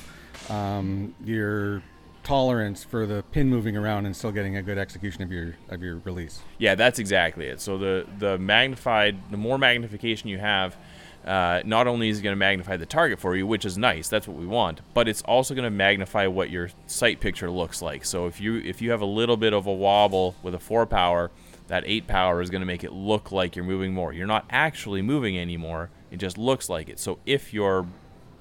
um, 0.49 1.15
your 1.25 1.83
tolerance 2.23 2.85
for 2.85 3.07
the 3.07 3.25
pin 3.33 3.49
moving 3.49 3.77
around 3.77 4.07
and 4.07 4.15
still 4.15 4.33
getting 4.33 4.57
a 4.57 4.63
good 4.63 4.79
execution 4.79 5.23
of 5.23 5.33
your 5.33 5.57
of 5.69 5.83
your 5.83 5.97
release. 5.99 6.41
Yeah, 6.59 6.75
that's 6.75 6.99
exactly 6.99 7.47
it. 7.47 7.61
So 7.61 7.79
the 7.79 8.07
the 8.19 8.39
magnified, 8.39 9.31
the 9.31 9.37
more 9.37 9.59
magnification 9.59 10.29
you 10.29 10.39
have, 10.39 10.77
uh, 11.25 11.61
not 11.65 11.87
only 11.87 12.09
is 12.09 12.21
it 12.21 12.23
going 12.23 12.33
to 12.33 12.39
magnify 12.39 12.77
the 12.77 12.87
target 12.87 13.19
for 13.19 13.37
you, 13.37 13.47
which 13.47 13.65
is 13.65 13.77
nice, 13.77 14.09
that's 14.09 14.27
what 14.27 14.37
we 14.37 14.47
want, 14.47 14.81
but 14.95 15.09
it's 15.09 15.23
also 15.23 15.55
going 15.55 15.65
to 15.65 15.71
magnify 15.71 16.27
what 16.27 16.51
your 16.51 16.71
sight 16.87 17.21
picture 17.21 17.51
looks 17.51 17.83
like. 17.83 18.05
So 18.05 18.27
if 18.27 18.41
you 18.41 18.57
if 18.57 18.81
you 18.81 18.91
have 18.91 19.01
a 19.01 19.07
little 19.07 19.37
bit 19.37 19.53
of 19.53 19.67
a 19.67 19.73
wobble 19.73 20.35
with 20.43 20.55
a 20.55 20.59
four 20.59 20.87
power, 20.87 21.31
that 21.69 21.85
eight 21.87 22.07
power 22.07 22.41
is 22.41 22.51
going 22.51 22.63
to 22.63 22.67
make 22.67 22.85
it 22.85 22.93
look 22.93 23.31
like 23.33 23.55
you're 23.55 23.65
moving 23.65 23.93
more. 23.93 24.13
You're 24.13 24.27
not 24.27 24.45
actually 24.51 25.03
moving 25.03 25.39
anymore. 25.39 25.91
It 26.11 26.17
just 26.17 26.37
looks 26.37 26.69
like 26.69 26.89
it. 26.89 26.99
So 26.99 27.19
if 27.27 27.53
your 27.53 27.87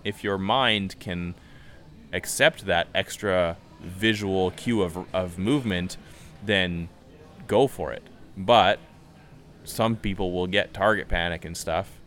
if 0.04 0.24
your 0.24 0.38
mind 0.38 0.96
can 1.00 1.36
accept 2.12 2.66
that 2.66 2.88
extra 2.96 3.58
visual 3.80 4.52
cue 4.52 4.82
of, 4.82 5.06
of 5.14 5.38
movement, 5.38 5.98
then 6.44 6.90
go 7.48 7.68
for 7.68 7.92
it. 7.92 8.04
But 8.38 8.80
some 9.64 9.96
people 9.96 10.32
will 10.32 10.48
get 10.48 10.74
target 10.74 11.08
panic 11.08 11.46
and 11.46 11.56
stuff 11.56 12.00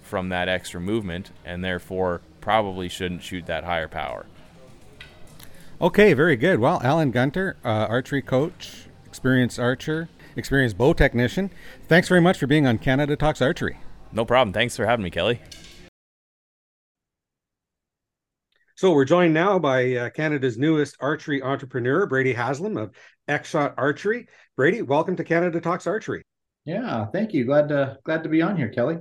from 0.00 0.28
that 0.28 0.48
extra 0.48 0.80
movement, 0.80 1.30
and 1.44 1.64
therefore 1.64 2.20
probably 2.40 2.88
shouldn't 2.88 3.22
shoot 3.22 3.46
that 3.46 3.64
higher 3.64 3.88
power. 3.88 4.26
Okay, 5.80 6.12
very 6.12 6.36
good. 6.36 6.60
Well, 6.60 6.80
Alan 6.84 7.10
Gunter, 7.10 7.56
uh, 7.64 7.68
archery 7.68 8.22
coach, 8.22 8.84
experienced 9.06 9.58
archer, 9.58 10.08
experienced 10.36 10.78
bow 10.78 10.92
technician. 10.92 11.50
Thanks 11.88 12.08
very 12.08 12.20
much 12.20 12.38
for 12.38 12.46
being 12.46 12.66
on 12.66 12.78
Canada 12.78 13.16
Talks 13.16 13.42
Archery. 13.42 13.78
No 14.12 14.24
problem. 14.24 14.52
Thanks 14.52 14.76
for 14.76 14.86
having 14.86 15.02
me, 15.02 15.10
Kelly. 15.10 15.40
So 18.82 18.90
we're 18.90 19.04
joined 19.04 19.32
now 19.32 19.60
by 19.60 19.94
uh, 19.94 20.10
Canada's 20.10 20.58
newest 20.58 20.96
archery 20.98 21.40
entrepreneur, 21.40 22.04
Brady 22.04 22.32
Haslam 22.32 22.76
of 22.76 22.90
X-Shot 23.28 23.74
Archery. 23.78 24.26
Brady, 24.56 24.82
welcome 24.82 25.14
to 25.14 25.22
Canada 25.22 25.60
Talks 25.60 25.86
Archery. 25.86 26.24
Yeah, 26.64 27.06
thank 27.12 27.32
you. 27.32 27.44
Glad 27.44 27.68
to 27.68 27.96
glad 28.02 28.24
to 28.24 28.28
be 28.28 28.42
on 28.42 28.56
here, 28.56 28.70
Kelly. 28.70 28.96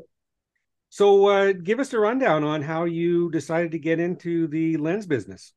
So, 0.89 1.25
uh, 1.25 1.53
give 1.53 1.79
us 1.79 1.93
a 1.93 1.99
rundown 1.99 2.43
on 2.43 2.61
how 2.61 2.83
you 2.83 3.31
decided 3.31 3.71
to 3.71 3.79
get 3.79 3.99
into 3.99 4.45
the 4.49 4.77
lens 4.77 5.07
business. 5.07 5.51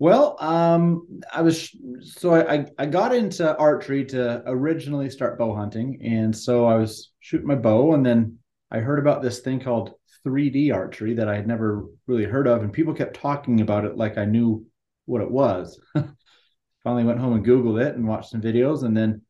Well, 0.00 0.36
um, 0.40 1.20
I 1.32 1.42
was 1.42 1.70
so 2.00 2.34
I 2.34 2.66
I 2.76 2.86
got 2.86 3.14
into 3.14 3.56
archery 3.56 4.04
to 4.06 4.42
originally 4.46 5.10
start 5.10 5.38
bow 5.38 5.54
hunting, 5.54 6.00
and 6.02 6.36
so 6.36 6.66
I 6.66 6.74
was 6.74 7.12
shooting 7.20 7.46
my 7.46 7.54
bow, 7.54 7.94
and 7.94 8.04
then 8.04 8.38
I 8.74 8.80
heard 8.80 8.98
about 8.98 9.22
this 9.22 9.38
thing 9.38 9.60
called 9.60 9.94
3D 10.26 10.74
archery 10.74 11.14
that 11.14 11.28
I 11.28 11.36
had 11.36 11.46
never 11.46 11.84
really 12.08 12.24
heard 12.24 12.48
of, 12.48 12.64
and 12.64 12.72
people 12.72 12.92
kept 12.92 13.14
talking 13.14 13.60
about 13.60 13.84
it 13.84 13.96
like 13.96 14.18
I 14.18 14.24
knew 14.24 14.66
what 15.06 15.22
it 15.22 15.30
was. 15.30 15.80
Finally, 16.82 17.04
went 17.04 17.20
home 17.20 17.34
and 17.34 17.46
Googled 17.46 17.80
it 17.80 17.94
and 17.94 18.08
watched 18.08 18.30
some 18.30 18.42
videos, 18.42 18.82
and 18.82 18.96
then 18.96 19.22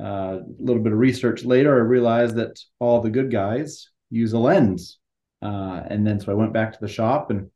uh, 0.00 0.38
a 0.40 0.44
little 0.58 0.82
bit 0.82 0.92
of 0.92 0.98
research 0.98 1.44
later, 1.44 1.72
I 1.72 1.82
realized 1.82 2.34
that 2.34 2.58
all 2.80 3.00
the 3.00 3.10
good 3.10 3.30
guys 3.30 3.90
use 4.10 4.32
a 4.32 4.40
lens. 4.40 4.98
Uh, 5.40 5.82
and 5.86 6.04
then 6.04 6.18
so 6.18 6.32
I 6.32 6.34
went 6.34 6.52
back 6.52 6.72
to 6.72 6.80
the 6.80 6.88
shop 6.88 7.30
and 7.30 7.48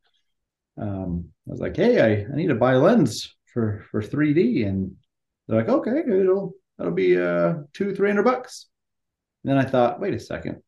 um, 0.81 1.31
I 1.49 1.51
was 1.51 1.61
like, 1.61 1.77
"Hey, 1.77 2.01
I, 2.01 2.31
I 2.31 2.37
need 2.37 2.47
to 2.49 2.55
buy 2.55 2.75
a 2.75 2.79
lens 2.79 3.35
for 3.53 3.85
for 3.91 4.01
3D," 4.01 4.69
and 4.69 4.95
they're 5.49 5.59
like, 5.59 5.69
"Okay, 5.69 5.99
it'll 5.99 6.53
that'll 6.77 6.93
be 6.93 7.21
uh 7.21 7.55
two 7.73 7.93
three 7.93 8.09
hundred 8.09 8.23
bucks." 8.23 8.67
And 9.43 9.51
then 9.51 9.59
I 9.59 9.69
thought, 9.69 10.01
wait 10.01 10.15
a 10.15 10.21
second, 10.21 10.63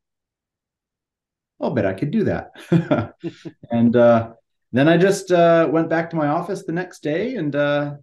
I'll 1.60 1.70
bet 1.70 1.86
I 1.86 1.94
could 1.94 2.10
do 2.10 2.24
that. 2.24 2.52
and 3.70 3.94
uh, 3.94 4.32
then 4.72 4.88
I 4.88 4.96
just 4.96 5.30
uh, 5.32 5.68
went 5.70 5.90
back 5.90 6.10
to 6.10 6.16
my 6.16 6.28
office 6.28 6.64
the 6.64 6.72
next 6.72 7.02
day 7.02 7.34
and 7.34 7.54
uh, 7.54 7.94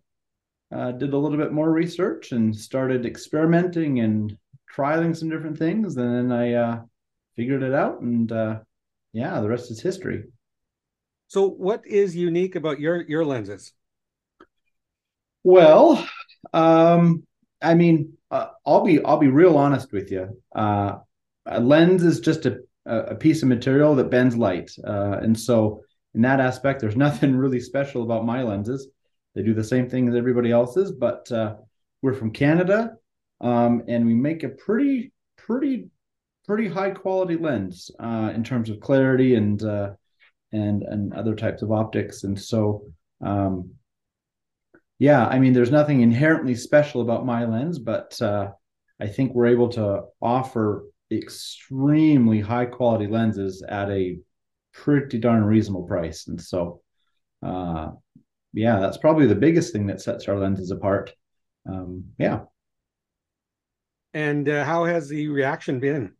uh, 0.74 0.92
did 0.92 1.14
a 1.14 1.18
little 1.18 1.38
bit 1.38 1.54
more 1.54 1.72
research 1.72 2.34
and 2.34 2.56
started 2.56 3.06
experimenting 3.06 4.02
and 4.02 4.38
trialing 4.74 5.16
some 5.16 5.30
different 5.30 5.58
things. 5.58 5.96
And 5.96 6.30
then 6.30 6.32
I 6.32 6.54
uh, 6.54 6.82
figured 7.36 7.64
it 7.64 7.74
out. 7.74 8.02
And 8.02 8.32
uh, 8.32 8.60
yeah, 9.14 9.40
the 9.40 9.50
rest 9.50 9.72
is 9.72 9.82
history. 9.82 10.26
So, 11.30 11.48
what 11.48 11.86
is 11.86 12.16
unique 12.16 12.56
about 12.56 12.80
your 12.80 13.02
your 13.02 13.26
lenses? 13.26 13.74
Well, 15.44 16.08
um, 16.54 17.24
I 17.62 17.74
mean, 17.74 18.14
I'll 18.32 18.84
be 18.84 19.04
I'll 19.04 19.18
be 19.18 19.28
real 19.28 19.58
honest 19.58 19.92
with 19.92 20.12
you. 20.12 20.42
a 20.56 21.02
lens 21.60 22.04
is 22.04 22.20
just 22.20 22.46
a 22.46 22.60
a, 22.88 23.16
piece 23.16 23.44
of 23.44 23.50
material 23.50 23.96
that 23.96 24.10
bends 24.10 24.36
light. 24.36 24.72
Uh, 24.86 25.18
and 25.22 25.38
so, 25.38 25.84
in 26.14 26.22
that 26.22 26.40
aspect, 26.40 26.82
there's 26.82 26.96
nothing 27.08 27.36
really 27.36 27.60
special 27.60 28.04
about 28.04 28.26
my 28.26 28.44
lenses. 28.44 28.88
They 29.36 29.44
do 29.44 29.54
the 29.54 29.64
same 29.64 29.90
thing 29.90 30.08
as 30.10 30.16
everybody 30.16 30.52
else's, 30.52 30.92
but 30.92 31.32
uh, 31.32 31.56
we're 32.02 32.14
from 32.14 32.32
Canada, 32.32 32.94
um, 33.42 33.84
and 33.88 34.06
we 34.06 34.14
make 34.16 34.44
a 34.44 34.50
pretty, 34.50 35.12
pretty, 35.38 35.90
pretty 36.46 36.68
high 36.68 36.92
quality 36.92 37.36
lens 37.36 37.92
uh, 38.00 38.32
in 38.34 38.44
terms 38.44 38.70
of 38.70 38.80
clarity 38.80 39.36
and 39.36 39.62
uh, 39.62 39.92
and 40.52 40.84
and 40.84 41.14
other 41.14 41.36
types 41.36 41.62
of 41.62 41.72
optics. 41.72 42.24
And 42.24 42.40
so, 42.40 42.86
um, 43.24 43.72
yeah, 44.98 45.28
I 45.28 45.40
mean, 45.40 45.54
there's 45.54 45.72
nothing 45.72 46.02
inherently 46.02 46.56
special 46.56 47.02
about 47.02 47.26
my 47.26 47.46
lens, 47.46 47.78
but 47.78 48.20
uh, 48.22 48.52
I 49.00 49.08
think 49.08 49.34
we're 49.34 49.48
able 49.48 49.70
to 49.70 50.04
offer 50.22 50.86
extremely 51.12 52.40
high 52.40 52.66
quality 52.66 53.08
lenses 53.08 53.64
at 53.68 53.90
a 53.90 54.18
pretty 54.74 55.18
darn 55.18 55.44
reasonable 55.44 55.84
price. 55.88 56.28
And 56.28 56.40
so, 56.40 56.82
uh, 57.44 57.92
yeah, 58.54 58.80
that's 58.80 58.98
probably 58.98 59.28
the 59.28 59.36
biggest 59.36 59.74
thing 59.74 59.88
that 59.88 60.02
sets 60.02 60.28
our 60.28 60.38
lenses 60.38 60.72
apart. 60.72 61.12
Um, 61.68 62.06
yeah. 62.18 62.42
And 64.14 64.48
uh, 64.50 64.64
how 64.64 64.86
has 64.86 65.10
the 65.10 65.28
reaction 65.28 65.80
been? 65.80 66.14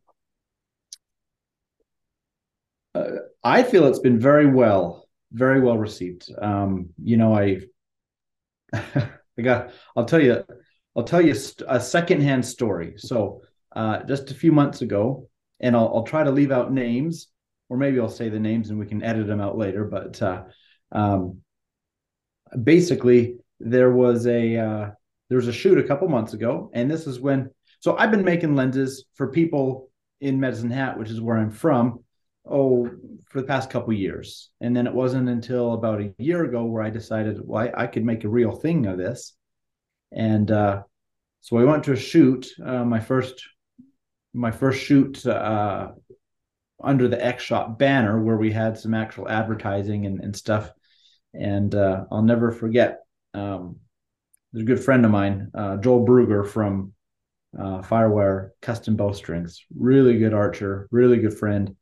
Uh, 2.94 3.08
I 3.44 3.64
feel 3.64 3.88
it's 3.88 4.00
been 4.00 4.20
very 4.20 4.46
well, 4.48 5.08
very 5.32 5.60
well 5.60 5.78
received. 5.78 6.30
Um, 6.42 6.90
you 7.04 7.18
know, 7.18 7.34
I, 7.34 7.62
I 8.74 9.42
got, 9.42 9.72
I'll 9.96 10.06
tell 10.06 10.22
you, 10.22 10.44
I'll 10.96 11.04
tell 11.04 11.22
you 11.22 11.36
a 11.68 11.80
secondhand 11.80 12.46
story. 12.46 12.96
So 12.98 13.42
uh, 13.78 14.02
just 14.04 14.32
a 14.32 14.34
few 14.34 14.52
months 14.52 14.82
ago, 14.82 15.30
and 15.60 15.76
I'll, 15.76 15.92
I'll, 15.94 16.04
try 16.04 16.24
to 16.24 16.32
leave 16.32 16.52
out 16.52 16.74
names, 16.74 17.28
or 17.70 17.78
maybe 17.78 18.00
I'll 18.00 18.10
say 18.10 18.28
the 18.28 18.40
names 18.40 18.72
and 18.72 18.80
we 18.80 18.88
can 18.88 19.04
edit 19.04 19.28
them 19.28 19.40
out 19.40 19.56
later. 19.56 19.86
But 19.86 20.20
uh, 20.20 20.46
um, 20.92 21.42
basically, 22.64 23.38
there 23.60 23.92
was 23.92 24.26
a 24.26 24.58
uh, 24.58 24.90
there 25.30 25.38
was 25.38 25.48
a 25.48 25.54
shoot 25.54 25.78
a 25.78 25.84
couple 25.84 26.10
months 26.10 26.34
ago, 26.34 26.72
and 26.74 26.90
this 26.90 27.06
is 27.06 27.20
when. 27.20 27.52
So 27.80 27.96
I've 27.96 28.10
been 28.10 28.26
making 28.26 28.56
lenses 28.56 29.06
for 29.14 29.28
people 29.28 29.92
in 30.22 30.40
Medicine 30.40 30.72
Hat, 30.72 30.98
which 30.98 31.12
is 31.12 31.22
where 31.22 31.38
I'm 31.38 31.52
from. 31.52 32.04
Oh, 32.50 32.90
for 33.30 33.42
the 33.42 33.48
past 33.48 33.70
couple 33.70 33.94
years, 33.94 34.50
and 34.60 34.76
then 34.76 34.88
it 34.88 34.94
wasn't 34.94 35.30
until 35.30 35.74
about 35.74 36.02
a 36.02 36.14
year 36.18 36.46
ago 36.46 36.64
where 36.64 36.82
I 36.82 36.90
decided, 36.90 37.38
well, 37.44 37.70
I, 37.76 37.84
I 37.84 37.88
could 37.88 38.06
make 38.06 38.24
a 38.24 38.30
real 38.30 38.54
thing 38.54 38.88
of 38.88 38.98
this, 38.98 39.36
and 40.14 40.50
uh, 40.50 40.82
so 41.42 41.58
I 41.58 41.64
went 41.66 41.84
to 41.84 41.92
a 41.92 41.98
shoot, 41.98 42.48
uh, 42.66 42.84
my 42.84 43.02
first 43.02 43.44
my 44.38 44.52
first 44.52 44.84
shoot 44.84 45.26
uh, 45.26 45.92
under 46.82 47.08
the 47.08 47.24
X-Shot 47.26 47.80
banner 47.80 48.22
where 48.22 48.38
we 48.38 48.52
had 48.52 48.78
some 48.78 48.94
actual 48.94 49.28
advertising 49.28 50.06
and, 50.06 50.22
and 50.22 50.36
stuff. 50.36 50.72
And 51.34 51.74
uh, 51.74 52.06
I'll 52.12 52.22
never 52.22 52.52
forget. 52.52 53.00
Um, 53.34 53.78
there's 54.52 54.64
a 54.64 54.68
good 54.68 54.84
friend 54.84 55.06
of 55.06 55.12
mine, 55.12 55.52
uh, 55.54 55.78
Joel 55.78 56.06
Bruger 56.06 56.48
from 56.48 56.94
uh, 57.58 57.82
Firewire 57.82 58.52
Custom 58.62 58.96
Bowstrings. 58.96 59.66
Really 59.76 60.20
good 60.20 60.34
archer, 60.34 60.88
really 60.92 61.18
good 61.18 61.38
friend, 61.38 61.76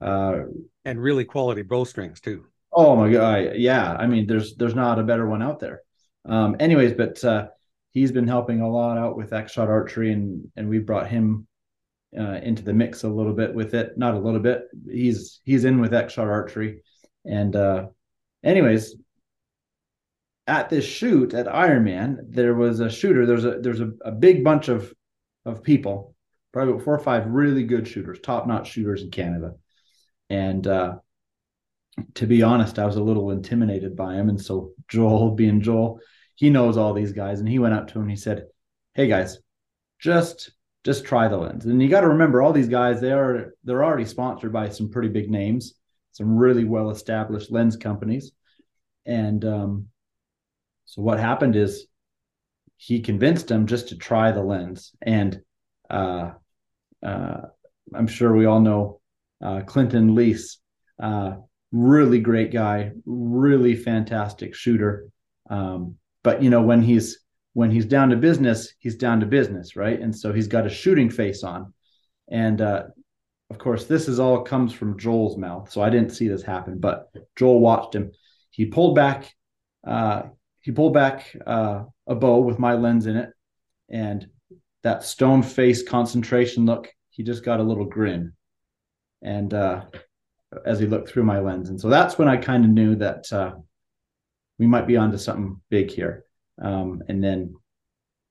uh, 0.00 0.40
and 0.84 1.02
really 1.02 1.24
quality 1.24 1.62
bowstrings 1.62 2.20
too. 2.20 2.46
Oh 2.72 2.96
my 2.96 3.10
god, 3.10 3.56
yeah. 3.56 3.92
I 3.92 4.06
mean, 4.06 4.26
there's 4.26 4.56
there's 4.56 4.74
not 4.74 4.98
a 4.98 5.04
better 5.04 5.28
one 5.28 5.42
out 5.42 5.60
there. 5.60 5.82
Um, 6.24 6.56
anyways, 6.60 6.94
but 6.94 7.22
uh, 7.24 7.48
he's 7.92 8.12
been 8.12 8.28
helping 8.28 8.60
a 8.60 8.70
lot 8.70 8.98
out 8.98 9.16
with 9.16 9.32
X-Shot 9.32 9.68
archery, 9.68 10.12
and 10.12 10.50
and 10.56 10.68
we 10.68 10.78
brought 10.78 11.08
him 11.08 11.47
uh, 12.16 12.40
into 12.42 12.62
the 12.62 12.72
mix 12.72 13.02
a 13.02 13.08
little 13.08 13.34
bit 13.34 13.54
with 13.54 13.74
it. 13.74 13.98
Not 13.98 14.14
a 14.14 14.18
little 14.18 14.40
bit. 14.40 14.62
He's 14.90 15.40
he's 15.44 15.64
in 15.64 15.80
with 15.80 15.94
X-Shot 15.94 16.26
archery, 16.26 16.82
and 17.24 17.54
uh, 17.54 17.86
anyways, 18.42 18.96
at 20.46 20.70
this 20.70 20.84
shoot 20.84 21.34
at 21.34 21.46
Ironman, 21.46 22.18
there 22.28 22.54
was 22.54 22.80
a 22.80 22.90
shooter. 22.90 23.26
There's 23.26 23.44
a 23.44 23.58
there's 23.60 23.80
a, 23.80 23.90
a 24.04 24.12
big 24.12 24.42
bunch 24.42 24.68
of 24.68 24.92
of 25.44 25.62
people, 25.62 26.14
probably 26.52 26.74
about 26.74 26.84
four 26.84 26.94
or 26.94 27.00
five 27.00 27.26
really 27.26 27.64
good 27.64 27.86
shooters, 27.86 28.20
top 28.20 28.46
notch 28.46 28.70
shooters 28.70 29.02
in 29.02 29.10
Canada, 29.10 29.54
and 30.30 30.66
uh, 30.66 30.96
to 32.14 32.26
be 32.26 32.42
honest, 32.42 32.78
I 32.78 32.86
was 32.86 32.96
a 32.96 33.02
little 33.02 33.30
intimidated 33.30 33.96
by 33.96 34.14
him, 34.14 34.28
and 34.28 34.40
so 34.40 34.72
Joel, 34.88 35.32
being 35.32 35.60
Joel, 35.60 36.00
he 36.36 36.48
knows 36.48 36.76
all 36.76 36.94
these 36.94 37.12
guys, 37.12 37.40
and 37.40 37.48
he 37.48 37.58
went 37.58 37.74
up 37.74 37.88
to 37.88 37.94
him 37.94 38.02
and 38.02 38.10
he 38.10 38.16
said, 38.16 38.46
"Hey 38.94 39.08
guys, 39.08 39.38
just 39.98 40.52
just 40.84 41.04
try 41.04 41.28
the 41.28 41.36
lens." 41.36 41.66
And 41.66 41.82
you 41.82 41.88
got 41.88 42.02
to 42.02 42.08
remember, 42.08 42.42
all 42.42 42.52
these 42.52 42.68
guys 42.68 43.00
they 43.00 43.12
are 43.12 43.54
they're 43.64 43.84
already 43.84 44.04
sponsored 44.04 44.52
by 44.52 44.68
some 44.68 44.90
pretty 44.90 45.08
big 45.08 45.30
names, 45.30 45.74
some 46.12 46.36
really 46.36 46.64
well 46.64 46.90
established 46.90 47.50
lens 47.50 47.76
companies, 47.76 48.32
and 49.06 49.44
um, 49.44 49.86
so 50.84 51.02
what 51.02 51.20
happened 51.20 51.56
is 51.56 51.86
he 52.76 53.00
convinced 53.00 53.48
them 53.48 53.66
just 53.66 53.88
to 53.88 53.96
try 53.96 54.32
the 54.32 54.42
lens, 54.42 54.92
and 55.02 55.40
uh, 55.90 56.30
uh, 57.02 57.40
I'm 57.94 58.06
sure 58.06 58.34
we 58.34 58.46
all 58.46 58.60
know 58.60 59.00
uh, 59.42 59.62
Clinton 59.66 60.14
Lease, 60.14 60.58
uh, 61.02 61.36
really 61.72 62.20
great 62.20 62.52
guy, 62.52 62.92
really 63.04 63.74
fantastic 63.76 64.54
shooter. 64.54 65.08
Um, 65.50 65.96
but 66.22 66.42
you 66.42 66.50
know 66.50 66.62
when 66.62 66.82
he's 66.82 67.20
when 67.58 67.72
he's 67.72 67.86
down 67.86 68.10
to 68.10 68.16
business, 68.16 68.72
he's 68.78 68.94
down 68.94 69.18
to 69.18 69.26
business, 69.26 69.74
right? 69.74 70.00
And 70.00 70.16
so 70.16 70.32
he's 70.32 70.46
got 70.46 70.64
a 70.64 70.70
shooting 70.70 71.10
face 71.10 71.42
on, 71.42 71.74
and 72.30 72.60
uh, 72.60 72.84
of 73.50 73.58
course 73.58 73.86
this 73.86 74.06
is 74.06 74.20
all 74.20 74.42
comes 74.42 74.72
from 74.72 74.96
Joel's 74.96 75.36
mouth. 75.36 75.68
So 75.72 75.82
I 75.82 75.90
didn't 75.90 76.12
see 76.12 76.28
this 76.28 76.44
happen, 76.44 76.78
but 76.78 77.08
Joel 77.34 77.58
watched 77.58 77.96
him. 77.96 78.12
He 78.50 78.66
pulled 78.66 78.94
back. 78.94 79.34
Uh, 79.84 80.22
he 80.60 80.70
pulled 80.70 80.94
back 80.94 81.36
uh, 81.48 81.82
a 82.06 82.14
bow 82.14 82.38
with 82.42 82.60
my 82.60 82.74
lens 82.74 83.06
in 83.06 83.16
it, 83.16 83.30
and 83.88 84.28
that 84.84 85.02
stone 85.02 85.42
face 85.42 85.82
concentration 85.82 86.64
look. 86.64 86.88
He 87.10 87.24
just 87.24 87.42
got 87.42 87.58
a 87.58 87.64
little 87.64 87.86
grin, 87.86 88.34
and 89.20 89.52
uh, 89.52 89.82
as 90.64 90.78
he 90.78 90.86
looked 90.86 91.08
through 91.08 91.24
my 91.24 91.40
lens, 91.40 91.70
and 91.70 91.80
so 91.80 91.88
that's 91.88 92.18
when 92.18 92.28
I 92.28 92.36
kind 92.36 92.64
of 92.64 92.70
knew 92.70 92.94
that 92.94 93.32
uh, 93.32 93.54
we 94.60 94.68
might 94.68 94.86
be 94.86 94.96
onto 94.96 95.18
something 95.18 95.60
big 95.70 95.90
here. 95.90 96.22
Um, 96.60 97.02
and 97.08 97.22
then 97.22 97.54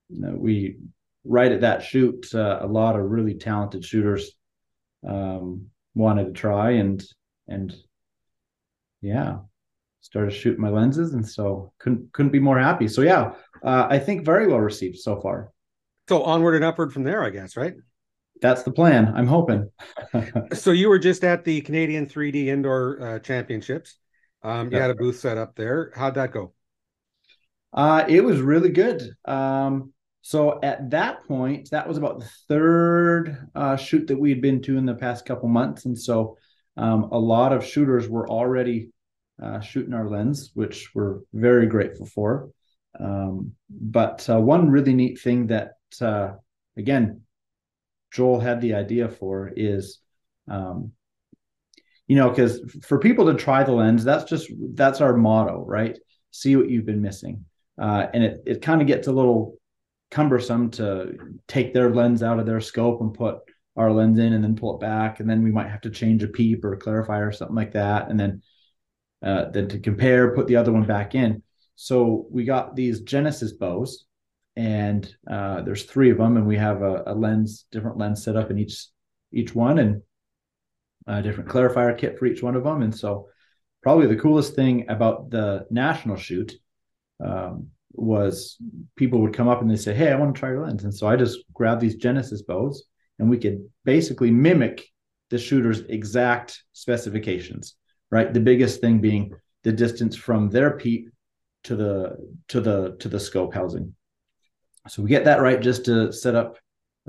you 0.08 0.20
know, 0.20 0.34
we 0.36 0.76
right 1.24 1.52
at 1.52 1.60
that 1.60 1.82
shoot, 1.82 2.26
uh, 2.34 2.58
a 2.62 2.66
lot 2.66 2.96
of 2.96 3.10
really 3.10 3.34
talented 3.34 3.84
shooters 3.84 4.30
um, 5.06 5.66
wanted 5.94 6.26
to 6.26 6.32
try, 6.32 6.72
and 6.72 7.02
and 7.46 7.74
yeah, 9.00 9.38
started 10.00 10.32
shooting 10.32 10.60
my 10.60 10.70
lenses, 10.70 11.14
and 11.14 11.26
so 11.26 11.72
couldn't 11.78 12.12
couldn't 12.12 12.32
be 12.32 12.40
more 12.40 12.58
happy. 12.58 12.88
So 12.88 13.02
yeah, 13.02 13.32
uh, 13.62 13.86
I 13.88 13.98
think 13.98 14.24
very 14.24 14.46
well 14.46 14.60
received 14.60 14.98
so 14.98 15.20
far. 15.20 15.52
So 16.08 16.22
onward 16.22 16.54
and 16.54 16.64
upward 16.64 16.92
from 16.92 17.04
there, 17.04 17.22
I 17.22 17.30
guess, 17.30 17.56
right? 17.56 17.74
That's 18.40 18.62
the 18.62 18.70
plan. 18.70 19.12
I'm 19.14 19.26
hoping. 19.26 19.70
so 20.52 20.70
you 20.70 20.88
were 20.88 20.98
just 20.98 21.24
at 21.24 21.44
the 21.44 21.60
Canadian 21.60 22.06
3D 22.06 22.46
Indoor 22.46 23.02
uh, 23.02 23.18
Championships. 23.18 23.98
Um, 24.42 24.72
you 24.72 24.78
had 24.78 24.90
a 24.90 24.94
booth 24.94 25.18
set 25.18 25.36
up 25.36 25.56
there. 25.56 25.92
How'd 25.94 26.14
that 26.14 26.32
go? 26.32 26.54
Uh, 27.72 28.04
it 28.08 28.22
was 28.22 28.40
really 28.40 28.70
good. 28.70 29.10
Um, 29.24 29.92
so 30.22 30.58
at 30.62 30.90
that 30.90 31.24
point, 31.26 31.70
that 31.70 31.88
was 31.88 31.96
about 31.96 32.20
the 32.20 32.30
third 32.48 33.48
uh, 33.54 33.76
shoot 33.76 34.06
that 34.08 34.18
we 34.18 34.30
had 34.30 34.40
been 34.40 34.60
to 34.62 34.76
in 34.76 34.86
the 34.86 34.94
past 34.94 35.24
couple 35.24 35.48
months, 35.48 35.84
and 35.84 35.98
so 35.98 36.36
um, 36.76 37.04
a 37.12 37.18
lot 37.18 37.52
of 37.52 37.64
shooters 37.64 38.08
were 38.08 38.28
already 38.28 38.90
uh, 39.42 39.60
shooting 39.60 39.94
our 39.94 40.08
lens, 40.08 40.50
which 40.54 40.90
we're 40.94 41.20
very 41.32 41.66
grateful 41.66 42.06
for. 42.06 42.50
Um, 42.98 43.52
but 43.70 44.28
uh, 44.28 44.40
one 44.40 44.70
really 44.70 44.94
neat 44.94 45.20
thing 45.20 45.46
that, 45.48 45.74
uh, 46.00 46.32
again, 46.76 47.22
Joel 48.12 48.40
had 48.40 48.60
the 48.60 48.74
idea 48.74 49.08
for 49.08 49.52
is 49.54 50.00
um, 50.48 50.92
you 52.08 52.16
know, 52.16 52.30
because 52.30 52.60
for 52.82 52.98
people 52.98 53.26
to 53.26 53.34
try 53.34 53.62
the 53.62 53.72
lens, 53.72 54.02
that's 54.02 54.24
just 54.24 54.50
that's 54.74 55.00
our 55.00 55.14
motto, 55.14 55.64
right? 55.64 55.98
See 56.30 56.56
what 56.56 56.70
you've 56.70 56.86
been 56.86 57.02
missing, 57.02 57.44
uh, 57.78 58.06
and 58.12 58.24
it 58.24 58.42
it 58.46 58.62
kind 58.62 58.80
of 58.80 58.86
gets 58.86 59.06
a 59.06 59.12
little 59.12 59.56
cumbersome 60.10 60.70
to 60.70 61.16
take 61.46 61.74
their 61.74 61.94
lens 61.94 62.22
out 62.22 62.38
of 62.38 62.46
their 62.46 62.60
scope 62.60 63.00
and 63.00 63.14
put 63.14 63.38
our 63.76 63.92
lens 63.92 64.18
in 64.18 64.32
and 64.32 64.42
then 64.42 64.56
pull 64.56 64.74
it 64.76 64.80
back, 64.80 65.20
and 65.20 65.28
then 65.28 65.42
we 65.42 65.52
might 65.52 65.68
have 65.68 65.82
to 65.82 65.90
change 65.90 66.22
a 66.22 66.28
peep 66.28 66.64
or 66.64 66.72
a 66.72 66.78
clarifier 66.78 67.28
or 67.28 67.32
something 67.32 67.56
like 67.56 67.72
that, 67.72 68.10
and 68.10 68.18
then 68.18 68.42
uh, 69.22 69.50
then 69.50 69.68
to 69.68 69.78
compare, 69.78 70.34
put 70.34 70.46
the 70.46 70.56
other 70.56 70.72
one 70.72 70.84
back 70.84 71.14
in. 71.14 71.42
So 71.74 72.26
we 72.30 72.44
got 72.44 72.74
these 72.74 73.00
Genesis 73.02 73.52
bows, 73.52 74.06
and 74.56 75.08
uh, 75.30 75.62
there's 75.62 75.84
three 75.84 76.10
of 76.10 76.18
them, 76.18 76.36
and 76.36 76.46
we 76.46 76.56
have 76.56 76.82
a, 76.82 77.04
a 77.06 77.14
lens, 77.14 77.66
different 77.70 77.98
lens 77.98 78.24
set 78.24 78.36
up 78.36 78.50
in 78.50 78.58
each 78.58 78.86
each 79.32 79.54
one, 79.54 79.78
and 79.78 80.02
a 81.06 81.22
different 81.22 81.48
clarifier 81.48 81.96
kit 81.96 82.18
for 82.18 82.26
each 82.26 82.42
one 82.42 82.56
of 82.56 82.64
them. 82.64 82.82
And 82.82 82.94
so, 82.94 83.28
probably 83.82 84.06
the 84.06 84.16
coolest 84.16 84.54
thing 84.54 84.86
about 84.88 85.30
the 85.30 85.66
national 85.70 86.16
shoot 86.16 86.58
um, 87.24 87.68
was 87.92 88.56
people 88.96 89.20
would 89.20 89.34
come 89.34 89.48
up 89.48 89.60
and 89.60 89.70
they 89.70 89.76
say, 89.76 89.94
"Hey, 89.94 90.12
I 90.12 90.16
want 90.16 90.34
to 90.34 90.38
try 90.38 90.50
your 90.50 90.64
lens." 90.64 90.84
And 90.84 90.94
so 90.94 91.06
I 91.06 91.16
just 91.16 91.40
grabbed 91.52 91.80
these 91.80 91.96
Genesis 91.96 92.42
bows, 92.42 92.84
and 93.18 93.28
we 93.28 93.38
could 93.38 93.68
basically 93.84 94.30
mimic 94.30 94.86
the 95.30 95.38
shooter's 95.38 95.80
exact 95.80 96.62
specifications. 96.72 97.74
Right, 98.10 98.32
the 98.32 98.40
biggest 98.40 98.80
thing 98.80 99.00
being 99.00 99.32
the 99.64 99.72
distance 99.72 100.16
from 100.16 100.48
their 100.48 100.70
peep 100.72 101.10
to 101.64 101.76
the 101.76 102.16
to 102.48 102.60
the 102.60 102.96
to 103.00 103.08
the 103.08 103.20
scope 103.20 103.54
housing. 103.54 103.94
So 104.88 105.02
we 105.02 105.10
get 105.10 105.24
that 105.24 105.42
right 105.42 105.60
just 105.60 105.84
to 105.84 106.12
set 106.12 106.34
up, 106.34 106.56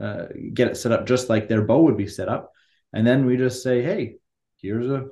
uh, 0.02 0.26
get 0.54 0.67
it 0.67 0.76
set 0.76 0.91
up 0.91 1.06
just 1.06 1.30
like 1.30 1.48
their 1.48 1.62
bow 1.62 1.84
would 1.84 1.95
be 1.95 2.08
set 2.08 2.28
up 2.28 2.52
and 2.93 3.06
then 3.06 3.26
we 3.26 3.38
just 3.38 3.63
say, 3.63 3.82
hey, 3.82 4.15
here's 4.58 4.89
a 4.89 5.06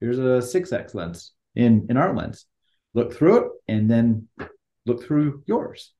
here's 0.00 0.18
a 0.18 0.42
six 0.42 0.72
X 0.72 0.94
lens 0.94 1.32
in 1.54 1.86
in 1.88 1.96
our 1.96 2.14
lens. 2.14 2.46
Look 2.94 3.14
through 3.14 3.36
it, 3.36 3.52
and 3.68 3.90
then 3.90 4.28
look 4.86 5.04
through 5.04 5.42
yours. 5.46 5.92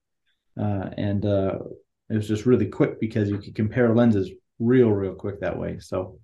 Uh, 0.59 0.91
and 0.97 1.25
uh, 1.25 1.59
it 2.11 2.17
was 2.17 2.29
just 2.29 2.47
really 2.47 2.67
quick 2.67 3.01
because 3.01 3.31
you 3.31 3.39
could 3.39 3.55
compare 3.55 3.95
lenses 3.95 4.31
real 4.59 4.91
real 4.91 5.15
quick 5.15 5.41
that 5.41 5.59
way. 5.59 5.79
So 5.79 6.19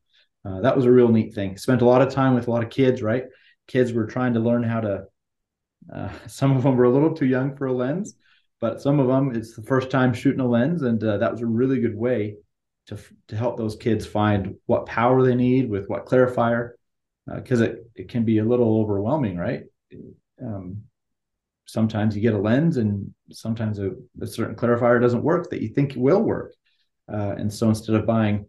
uh, 0.45 0.61
that 0.61 0.77
was 0.77 0.85
a 0.85 0.93
real 0.93 1.09
neat 1.09 1.35
thing. 1.35 1.57
Spent 1.57 1.83
a 1.83 1.87
lot 1.87 2.03
of 2.03 2.13
time 2.13 2.35
with 2.35 2.49
a 2.49 2.51
lot 2.51 2.63
of 2.63 2.71
kids. 2.71 3.03
Right, 3.03 3.25
kids 3.67 3.93
were 3.93 4.07
trying 4.07 4.35
to 4.35 4.41
learn 4.41 4.63
how 4.63 4.81
to. 4.81 5.05
Uh, 5.93 6.11
some 6.27 6.57
of 6.57 6.63
them 6.63 6.77
were 6.77 6.85
a 6.85 6.91
little 6.91 7.15
too 7.15 7.27
young 7.27 7.57
for 7.57 7.67
a 7.67 7.73
lens, 7.73 8.15
but 8.61 8.81
some 8.81 9.01
of 9.01 9.09
them 9.09 9.35
it's 9.35 9.55
the 9.55 9.63
first 9.63 9.91
time 9.91 10.13
shooting 10.13 10.41
a 10.41 10.49
lens, 10.49 10.83
and 10.83 11.03
uh, 11.03 11.19
that 11.19 11.33
was 11.33 11.41
a 11.41 11.47
really 11.47 11.81
good 11.81 11.97
way 11.97 12.37
to 12.89 12.99
to 13.29 13.37
help 13.37 13.57
those 13.57 13.77
kids 13.77 14.07
find 14.07 14.57
what 14.67 14.87
power 14.87 15.23
they 15.23 15.35
need 15.35 15.71
with 15.71 15.87
what 15.89 16.07
clarifier 16.07 16.73
because 17.35 17.61
uh, 17.61 17.65
it, 17.65 17.91
it 17.95 18.09
can 18.09 18.25
be 18.25 18.39
a 18.39 18.45
little 18.45 18.81
overwhelming 18.81 19.37
right 19.37 19.65
um, 20.43 20.83
sometimes 21.67 22.17
you 22.17 22.23
get 22.23 22.35
a 22.35 22.39
lens 22.39 22.77
and 22.77 23.13
sometimes 23.31 23.79
a, 23.79 23.93
a, 24.21 24.27
certain 24.27 24.57
clarifier 24.57 25.01
doesn't 25.01 25.23
work 25.23 25.51
that 25.51 25.61
you 25.61 25.69
think 25.69 25.93
will 25.97 26.23
work. 26.23 26.55
Uh, 27.13 27.35
and 27.39 27.53
so 27.53 27.69
instead 27.69 27.95
of 27.95 28.07
buying 28.07 28.47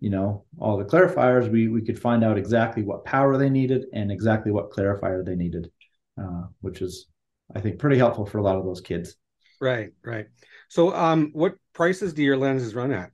you 0.00 0.08
know 0.08 0.44
all 0.58 0.78
the 0.78 0.84
clarifiers 0.84 1.50
we 1.50 1.68
we 1.68 1.82
could 1.82 1.98
find 1.98 2.24
out 2.24 2.38
exactly 2.38 2.82
what 2.82 3.04
power 3.04 3.36
they 3.36 3.50
needed 3.50 3.84
and 3.92 4.10
exactly 4.10 4.50
what 4.50 4.70
clarifier 4.70 5.24
they 5.24 5.36
needed 5.36 5.70
uh, 6.18 6.44
which 6.62 6.80
is 6.80 7.06
i 7.54 7.60
think 7.60 7.78
pretty 7.78 7.98
helpful 7.98 8.24
for 8.24 8.38
a 8.38 8.42
lot 8.42 8.56
of 8.56 8.64
those 8.64 8.80
kids. 8.80 9.16
Right 9.60 9.92
right. 10.02 10.26
So 10.68 10.94
um 10.94 11.30
what 11.34 11.54
prices 11.74 12.14
do 12.14 12.22
your 12.22 12.38
lenses 12.38 12.74
run 12.74 12.92
at? 12.92 13.10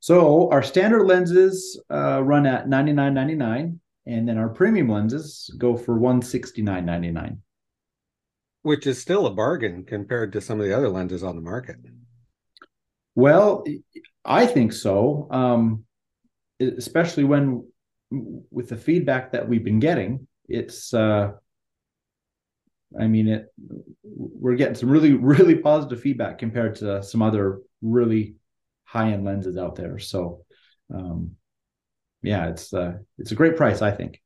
So 0.00 0.50
our 0.50 0.62
standard 0.62 1.04
lenses 1.04 1.80
uh, 1.90 2.22
run 2.22 2.46
at 2.46 2.68
ninety 2.68 2.92
nine 2.92 3.14
ninety 3.14 3.34
nine, 3.34 3.80
and 4.06 4.28
then 4.28 4.38
our 4.38 4.48
premium 4.48 4.88
lenses 4.88 5.52
go 5.58 5.76
for 5.76 5.98
one 5.98 6.22
sixty 6.22 6.62
nine 6.62 6.86
ninety 6.86 7.10
nine, 7.10 7.42
which 8.62 8.86
is 8.86 9.00
still 9.00 9.26
a 9.26 9.34
bargain 9.34 9.84
compared 9.84 10.32
to 10.32 10.40
some 10.40 10.60
of 10.60 10.66
the 10.66 10.76
other 10.76 10.88
lenses 10.88 11.22
on 11.22 11.36
the 11.36 11.42
market. 11.42 11.76
Well, 13.14 13.64
I 14.24 14.46
think 14.46 14.72
so, 14.72 15.28
um, 15.30 15.84
especially 16.60 17.24
when 17.24 17.66
with 18.10 18.68
the 18.68 18.76
feedback 18.76 19.32
that 19.32 19.48
we've 19.48 19.64
been 19.64 19.80
getting, 19.80 20.26
it's. 20.48 20.94
Uh, 20.94 21.32
I 22.98 23.06
mean, 23.08 23.28
it. 23.28 23.52
We're 24.04 24.54
getting 24.54 24.74
some 24.74 24.90
really, 24.90 25.12
really 25.14 25.56
positive 25.56 26.00
feedback 26.00 26.38
compared 26.38 26.76
to 26.76 27.02
some 27.02 27.22
other 27.22 27.60
really 27.82 28.36
high 28.84 29.12
end 29.12 29.24
lenses 29.24 29.56
out 29.56 29.74
there. 29.74 29.98
So, 29.98 30.44
um, 30.94 31.32
yeah, 32.22 32.48
it's 32.48 32.72
uh, 32.72 32.94
it's 33.18 33.32
a 33.32 33.36
great 33.36 33.56
price, 33.56 33.82
I 33.82 33.90
think. 33.90 34.20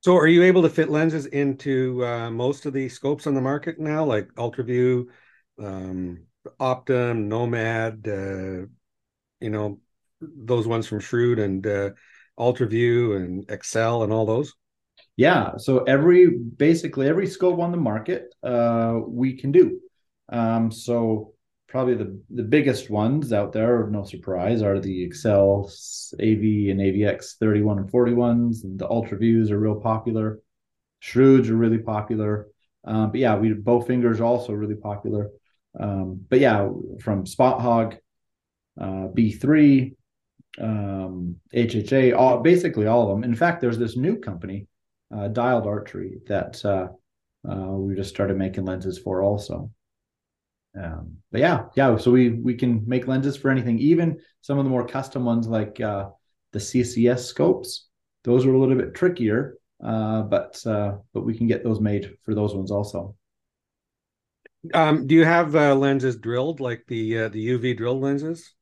So, 0.00 0.16
are 0.16 0.26
you 0.26 0.42
able 0.42 0.62
to 0.62 0.68
fit 0.68 0.88
lenses 0.90 1.26
into 1.26 2.04
uh, 2.04 2.30
most 2.30 2.66
of 2.66 2.72
the 2.72 2.88
scopes 2.88 3.26
on 3.26 3.34
the 3.34 3.40
market 3.40 3.78
now, 3.78 4.04
like 4.04 4.28
UltraView, 4.34 5.06
um, 5.60 6.24
Optum, 6.60 7.26
Nomad, 7.26 8.06
uh, 8.06 8.66
you 9.40 9.50
know, 9.50 9.80
those 10.20 10.66
ones 10.66 10.86
from 10.86 11.00
Shrewd 11.00 11.38
and 11.38 11.66
uh, 11.66 11.90
UltraView 12.38 13.16
and 13.16 13.46
Axcel 13.48 14.04
and 14.04 14.12
all 14.12 14.26
those? 14.26 14.54
Yeah. 15.16 15.56
So 15.56 15.80
every 15.84 16.28
basically 16.30 17.08
every 17.08 17.26
scope 17.26 17.58
on 17.58 17.70
the 17.70 17.78
market, 17.78 18.34
uh, 18.42 19.00
we 19.06 19.36
can 19.36 19.50
do. 19.50 19.80
Um, 20.28 20.70
so 20.70 21.32
probably 21.68 21.94
the, 21.94 22.20
the 22.30 22.42
biggest 22.42 22.90
ones 22.90 23.32
out 23.32 23.52
there, 23.52 23.86
no 23.88 24.04
surprise, 24.04 24.62
are 24.62 24.78
the 24.78 25.08
Axcel 25.08 25.64
AV 26.14 26.70
and 26.70 26.80
AVX 26.80 27.36
31 27.38 27.78
and 27.78 27.90
41s. 27.90 28.64
And 28.64 28.78
the 28.78 28.88
Ultra 28.88 29.18
Views 29.18 29.50
are 29.50 29.58
real 29.58 29.80
popular. 29.80 30.40
Shrewds 31.00 31.50
are 31.50 31.56
really 31.56 31.78
popular. 31.78 32.48
Um, 32.84 33.10
but 33.10 33.20
yeah, 33.20 33.36
we 33.36 33.52
bow 33.52 33.80
fingers 33.80 34.20
also 34.20 34.52
really 34.52 34.76
popular. 34.76 35.30
Um, 35.78 36.24
but 36.28 36.40
yeah, 36.40 36.68
from 37.00 37.26
Spot 37.26 37.60
Hogg, 37.60 37.96
uh, 38.80 39.08
B3, 39.14 39.94
um, 40.58 41.36
HHA, 41.54 42.16
all 42.16 42.40
basically 42.40 42.86
all 42.86 43.02
of 43.02 43.08
them. 43.08 43.24
In 43.24 43.34
fact, 43.34 43.60
there's 43.60 43.78
this 43.78 43.96
new 43.96 44.18
company, 44.18 44.68
uh, 45.14 45.28
Dialed 45.28 45.66
Archery, 45.66 46.20
that 46.28 46.64
uh, 46.64 46.88
uh, 47.48 47.72
we 47.72 47.94
just 47.94 48.10
started 48.10 48.36
making 48.36 48.64
lenses 48.64 48.98
for 48.98 49.22
also. 49.22 49.70
Um, 50.86 51.16
but 51.32 51.40
yeah, 51.40 51.64
yeah. 51.74 51.96
So 51.96 52.10
we 52.10 52.30
we 52.30 52.54
can 52.54 52.82
make 52.86 53.08
lenses 53.08 53.36
for 53.36 53.50
anything, 53.50 53.78
even 53.78 54.20
some 54.40 54.58
of 54.58 54.64
the 54.64 54.70
more 54.70 54.86
custom 54.86 55.24
ones 55.24 55.48
like 55.48 55.80
uh, 55.80 56.10
the 56.52 56.58
CCS 56.58 57.20
scopes. 57.20 57.88
Those 58.24 58.46
are 58.46 58.52
a 58.52 58.58
little 58.58 58.76
bit 58.76 58.94
trickier, 58.94 59.58
uh, 59.82 60.22
but 60.22 60.64
uh, 60.66 60.96
but 61.12 61.24
we 61.24 61.36
can 61.36 61.46
get 61.46 61.64
those 61.64 61.80
made 61.80 62.16
for 62.22 62.34
those 62.34 62.54
ones 62.54 62.70
also. 62.70 63.14
Um, 64.74 65.06
do 65.06 65.14
you 65.14 65.24
have 65.24 65.54
uh, 65.54 65.74
lenses 65.74 66.16
drilled 66.16 66.60
like 66.60 66.84
the 66.88 67.18
uh, 67.18 67.28
the 67.28 67.48
UV 67.48 67.76
drilled 67.76 68.02
lenses? 68.02 68.54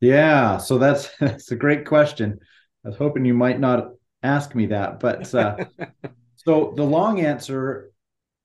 Yeah, 0.00 0.58
so 0.58 0.78
that's 0.78 1.08
that's 1.20 1.50
a 1.50 1.56
great 1.56 1.86
question. 1.86 2.38
I 2.84 2.88
was 2.88 2.96
hoping 2.96 3.24
you 3.24 3.34
might 3.34 3.58
not 3.58 3.88
ask 4.22 4.54
me 4.54 4.66
that, 4.66 5.00
but 5.00 5.34
uh, 5.34 5.56
so 6.36 6.72
the 6.76 6.84
long 6.84 7.20
answer, 7.20 7.90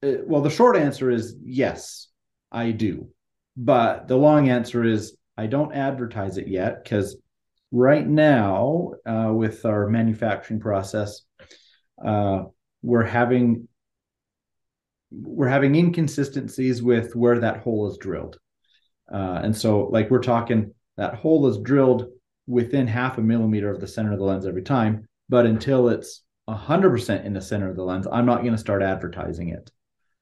well, 0.01 0.41
the 0.41 0.49
short 0.49 0.75
answer 0.75 1.11
is 1.11 1.35
yes, 1.43 2.07
I 2.51 2.71
do, 2.71 3.09
but 3.55 4.07
the 4.07 4.17
long 4.17 4.49
answer 4.49 4.83
is 4.83 5.17
I 5.37 5.47
don't 5.47 5.73
advertise 5.73 6.37
it 6.37 6.47
yet 6.47 6.83
because 6.83 7.17
right 7.71 8.05
now 8.05 8.93
uh, 9.05 9.31
with 9.33 9.65
our 9.65 9.87
manufacturing 9.87 10.59
process, 10.59 11.21
uh, 12.03 12.43
we're 12.81 13.05
having 13.05 13.67
we're 15.11 15.47
having 15.47 15.75
inconsistencies 15.75 16.81
with 16.81 17.15
where 17.15 17.39
that 17.39 17.61
hole 17.61 17.89
is 17.89 17.97
drilled, 17.97 18.37
uh, 19.11 19.41
and 19.43 19.55
so 19.55 19.87
like 19.87 20.09
we're 20.09 20.19
talking 20.19 20.73
that 20.97 21.15
hole 21.15 21.47
is 21.47 21.57
drilled 21.57 22.07
within 22.47 22.87
half 22.87 23.17
a 23.17 23.21
millimeter 23.21 23.69
of 23.69 23.79
the 23.79 23.87
center 23.87 24.11
of 24.11 24.19
the 24.19 24.25
lens 24.25 24.45
every 24.45 24.63
time. 24.63 25.07
But 25.29 25.45
until 25.45 25.89
it's 25.89 26.23
100% 26.49 27.25
in 27.25 27.33
the 27.33 27.41
center 27.41 27.69
of 27.69 27.75
the 27.75 27.83
lens, 27.83 28.07
I'm 28.11 28.25
not 28.25 28.41
going 28.41 28.51
to 28.51 28.57
start 28.57 28.81
advertising 28.81 29.49
it. 29.49 29.71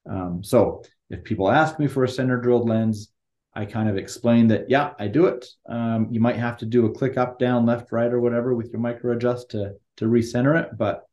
Um, 0.09 0.43
so 0.43 0.83
if 1.09 1.23
people 1.23 1.49
ask 1.49 1.79
me 1.79 1.87
for 1.87 2.03
a 2.03 2.09
center 2.09 2.39
drilled 2.39 2.67
lens, 2.67 3.11
I 3.53 3.65
kind 3.65 3.89
of 3.89 3.97
explain 3.97 4.47
that, 4.49 4.69
yeah, 4.69 4.93
I 4.99 5.07
do 5.07 5.25
it. 5.25 5.45
Um, 5.67 6.07
you 6.11 6.19
might 6.19 6.35
have 6.35 6.57
to 6.57 6.65
do 6.65 6.85
a 6.85 6.91
click 6.91 7.17
up, 7.17 7.39
down, 7.39 7.65
left, 7.65 7.91
right, 7.91 8.11
or 8.11 8.19
whatever 8.19 8.53
with 8.53 8.71
your 8.71 8.79
micro 8.79 9.13
adjust 9.15 9.51
to 9.51 9.73
to 9.97 10.05
recenter 10.05 10.61
it. 10.61 10.77
But 10.77 11.03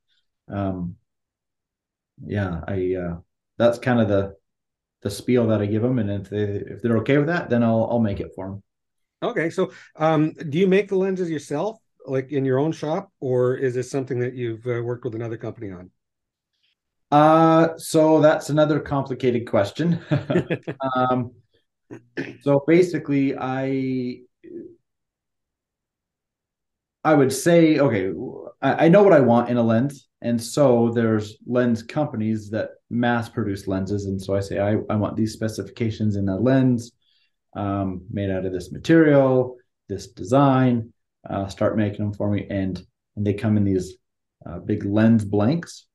um, 0.48 0.96
yeah, 2.24 2.60
I 2.66 2.94
uh, 2.94 3.16
that's 3.58 3.78
kind 3.78 4.00
of 4.00 4.08
the 4.08 4.36
the 5.02 5.10
spiel 5.10 5.46
that 5.48 5.60
I 5.60 5.66
give 5.66 5.82
them, 5.82 5.98
and 5.98 6.10
if 6.10 6.30
they 6.30 6.42
if 6.42 6.82
they're 6.82 6.98
okay 6.98 7.18
with 7.18 7.28
that, 7.28 7.48
then 7.48 7.62
I'll 7.62 7.88
I'll 7.90 7.98
make 8.00 8.20
it 8.20 8.32
for 8.34 8.48
them. 8.48 8.62
Okay, 9.22 9.50
so 9.50 9.72
um, 9.96 10.32
do 10.32 10.58
you 10.58 10.66
make 10.66 10.88
the 10.88 10.96
lenses 10.96 11.30
yourself, 11.30 11.78
like 12.06 12.32
in 12.32 12.44
your 12.44 12.58
own 12.58 12.70
shop, 12.70 13.10
or 13.18 13.56
is 13.56 13.74
this 13.74 13.90
something 13.90 14.18
that 14.20 14.34
you've 14.34 14.66
uh, 14.66 14.82
worked 14.82 15.04
with 15.04 15.14
another 15.14 15.38
company 15.38 15.70
on? 15.70 15.90
Uh, 17.10 17.68
so 17.76 18.20
that's 18.20 18.50
another 18.50 18.80
complicated 18.80 19.48
question. 19.48 20.00
um, 20.96 21.32
so 22.42 22.64
basically, 22.66 23.36
I 23.36 24.20
I 27.04 27.14
would 27.14 27.32
say, 27.32 27.78
okay, 27.78 28.10
I, 28.60 28.86
I 28.86 28.88
know 28.88 29.02
what 29.02 29.12
I 29.12 29.20
want 29.20 29.48
in 29.48 29.56
a 29.56 29.62
lens, 29.62 30.08
and 30.22 30.42
so 30.42 30.90
there's 30.90 31.36
lens 31.46 31.82
companies 31.82 32.50
that 32.50 32.70
mass 32.90 33.28
produce 33.28 33.68
lenses, 33.68 34.06
and 34.06 34.20
so 34.20 34.34
I 34.34 34.40
say 34.40 34.58
I, 34.58 34.78
I 34.90 34.96
want 34.96 35.16
these 35.16 35.32
specifications 35.32 36.16
in 36.16 36.28
a 36.28 36.36
lens 36.36 36.92
um, 37.54 38.02
made 38.10 38.30
out 38.30 38.44
of 38.44 38.52
this 38.52 38.72
material, 38.72 39.56
this 39.88 40.08
design. 40.08 40.92
Uh, 41.28 41.48
start 41.48 41.76
making 41.76 42.04
them 42.04 42.12
for 42.12 42.30
me, 42.30 42.46
and 42.50 42.84
and 43.16 43.26
they 43.26 43.34
come 43.34 43.56
in 43.56 43.64
these 43.64 43.96
uh, 44.44 44.58
big 44.58 44.84
lens 44.84 45.24
blanks, 45.24 45.86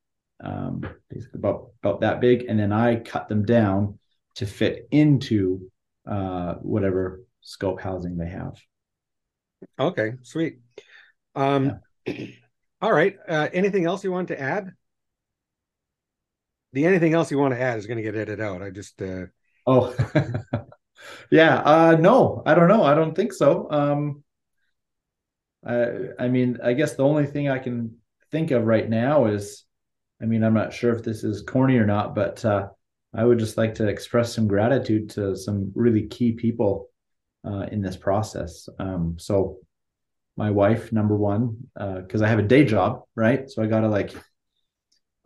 um, 0.42 0.82
basically 1.08 1.38
about 1.38 1.70
about 1.82 2.00
that 2.00 2.20
big, 2.20 2.46
and 2.48 2.58
then 2.58 2.72
I 2.72 2.96
cut 2.96 3.28
them 3.28 3.44
down 3.44 3.98
to 4.36 4.46
fit 4.46 4.88
into 4.90 5.70
uh, 6.06 6.54
whatever 6.54 7.22
scope 7.40 7.80
housing 7.80 8.16
they 8.16 8.28
have. 8.28 8.60
Okay, 9.78 10.14
sweet. 10.22 10.58
Um, 11.34 11.80
yeah. 12.06 12.26
all 12.80 12.92
right. 12.92 13.16
Uh, 13.28 13.48
anything 13.52 13.86
else 13.86 14.02
you 14.04 14.12
want 14.12 14.28
to 14.28 14.40
add? 14.40 14.72
The 16.72 16.86
anything 16.86 17.14
else 17.14 17.30
you 17.30 17.38
want 17.38 17.54
to 17.54 17.60
add 17.60 17.78
is 17.78 17.86
going 17.86 17.98
to 17.98 18.02
get 18.02 18.16
edited 18.16 18.40
out. 18.40 18.62
I 18.62 18.70
just. 18.70 19.00
Uh... 19.00 19.26
Oh. 19.66 19.94
yeah 21.30 21.56
uh 21.56 21.96
no 21.98 22.42
i 22.46 22.54
don't 22.54 22.68
know 22.68 22.82
i 22.82 22.94
don't 22.94 23.14
think 23.14 23.32
so 23.32 23.66
um 23.70 24.22
i 25.66 25.88
i 26.18 26.28
mean 26.28 26.58
i 26.62 26.72
guess 26.72 26.94
the 26.94 27.04
only 27.04 27.26
thing 27.26 27.48
i 27.48 27.58
can 27.58 27.96
think 28.30 28.50
of 28.50 28.64
right 28.64 28.88
now 28.88 29.26
is 29.26 29.64
i 30.22 30.26
mean 30.26 30.42
i'm 30.42 30.54
not 30.54 30.72
sure 30.72 30.94
if 30.94 31.02
this 31.02 31.24
is 31.24 31.42
corny 31.42 31.76
or 31.76 31.86
not 31.86 32.14
but 32.14 32.44
uh 32.44 32.68
i 33.14 33.24
would 33.24 33.38
just 33.38 33.56
like 33.56 33.74
to 33.74 33.86
express 33.86 34.34
some 34.34 34.46
gratitude 34.46 35.10
to 35.10 35.36
some 35.36 35.70
really 35.74 36.06
key 36.06 36.32
people 36.32 36.88
uh 37.46 37.66
in 37.72 37.82
this 37.82 37.96
process 37.96 38.68
um 38.78 39.16
so 39.18 39.58
my 40.36 40.50
wife 40.50 40.92
number 40.92 41.16
one 41.16 41.56
because 41.74 42.22
uh, 42.22 42.24
i 42.24 42.28
have 42.28 42.38
a 42.38 42.42
day 42.42 42.64
job 42.64 43.02
right 43.14 43.50
so 43.50 43.62
i 43.62 43.66
gotta 43.66 43.88
like 43.88 44.14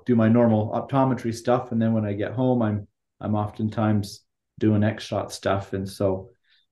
do 0.05 0.17
my 0.17 0.29
normal 0.29 0.71
optometry 0.71 1.35
stuff 1.35 1.73
and 1.73 1.81
then 1.81 1.93
when 1.93 2.05
i 2.05 2.13
get 2.13 2.33
home 2.33 2.63
i'm 2.63 2.87
i'm 3.21 3.35
oftentimes 3.35 4.27
doing 4.59 4.83
X 4.83 5.05
shot 5.05 5.33
stuff. 5.33 5.73
And 5.73 5.89
so 5.89 6.31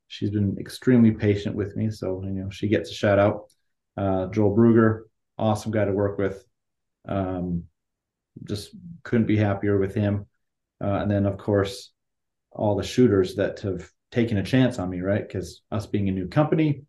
she's 0.08 0.30
been 0.30 0.56
extremely 0.58 1.12
patient 1.12 1.54
with 1.54 1.76
me. 1.76 1.90
So, 1.90 2.22
you 2.24 2.30
know, 2.30 2.50
she 2.50 2.68
gets 2.68 2.90
a 2.90 2.94
shout 2.94 3.18
out. 3.18 3.50
Uh, 3.96 4.26
Joel 4.26 4.56
Bruger, 4.56 5.02
awesome 5.38 5.72
guy 5.72 5.84
to 5.84 5.92
work 5.92 6.18
with. 6.18 6.44
Um, 7.06 7.64
just 8.42 8.74
couldn't 9.04 9.26
be 9.26 9.36
happier 9.36 9.78
with 9.78 9.94
him. 9.94 10.26
Uh, 10.82 10.94
and 10.94 11.10
then, 11.10 11.26
of 11.26 11.38
course, 11.38 11.92
all 12.50 12.76
the 12.76 12.82
shooters 12.82 13.36
that 13.36 13.60
have 13.60 13.88
taken 14.10 14.38
a 14.38 14.42
chance 14.42 14.78
on 14.78 14.90
me, 14.90 15.00
right? 15.00 15.26
Because 15.26 15.62
us 15.70 15.86
being 15.86 16.08
a 16.08 16.12
new 16.12 16.28
company, 16.28 16.82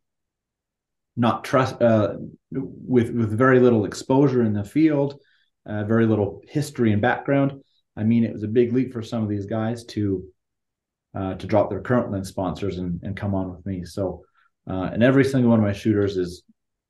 not 1.15 1.43
trust 1.43 1.81
uh, 1.81 2.15
with 2.51 3.09
with 3.11 3.37
very 3.37 3.59
little 3.59 3.85
exposure 3.85 4.43
in 4.43 4.53
the 4.53 4.63
field, 4.63 5.19
uh, 5.65 5.83
very 5.83 6.05
little 6.05 6.41
history 6.47 6.91
and 6.91 7.01
background. 7.01 7.63
I 7.95 8.03
mean, 8.03 8.23
it 8.23 8.33
was 8.33 8.43
a 8.43 8.47
big 8.47 8.73
leap 8.73 8.91
for 8.91 9.01
some 9.01 9.23
of 9.23 9.29
these 9.29 9.45
guys 9.45 9.85
to 9.85 10.25
uh, 11.15 11.35
to 11.35 11.47
drop 11.47 11.69
their 11.69 11.81
current 11.81 12.11
lens 12.11 12.27
sponsors 12.27 12.77
and, 12.77 12.99
and 13.03 13.15
come 13.15 13.33
on 13.33 13.55
with 13.55 13.65
me. 13.65 13.85
So, 13.85 14.25
uh, 14.69 14.89
and 14.91 15.01
every 15.01 15.23
single 15.23 15.49
one 15.49 15.59
of 15.59 15.65
my 15.65 15.73
shooters 15.73 16.17
is 16.17 16.43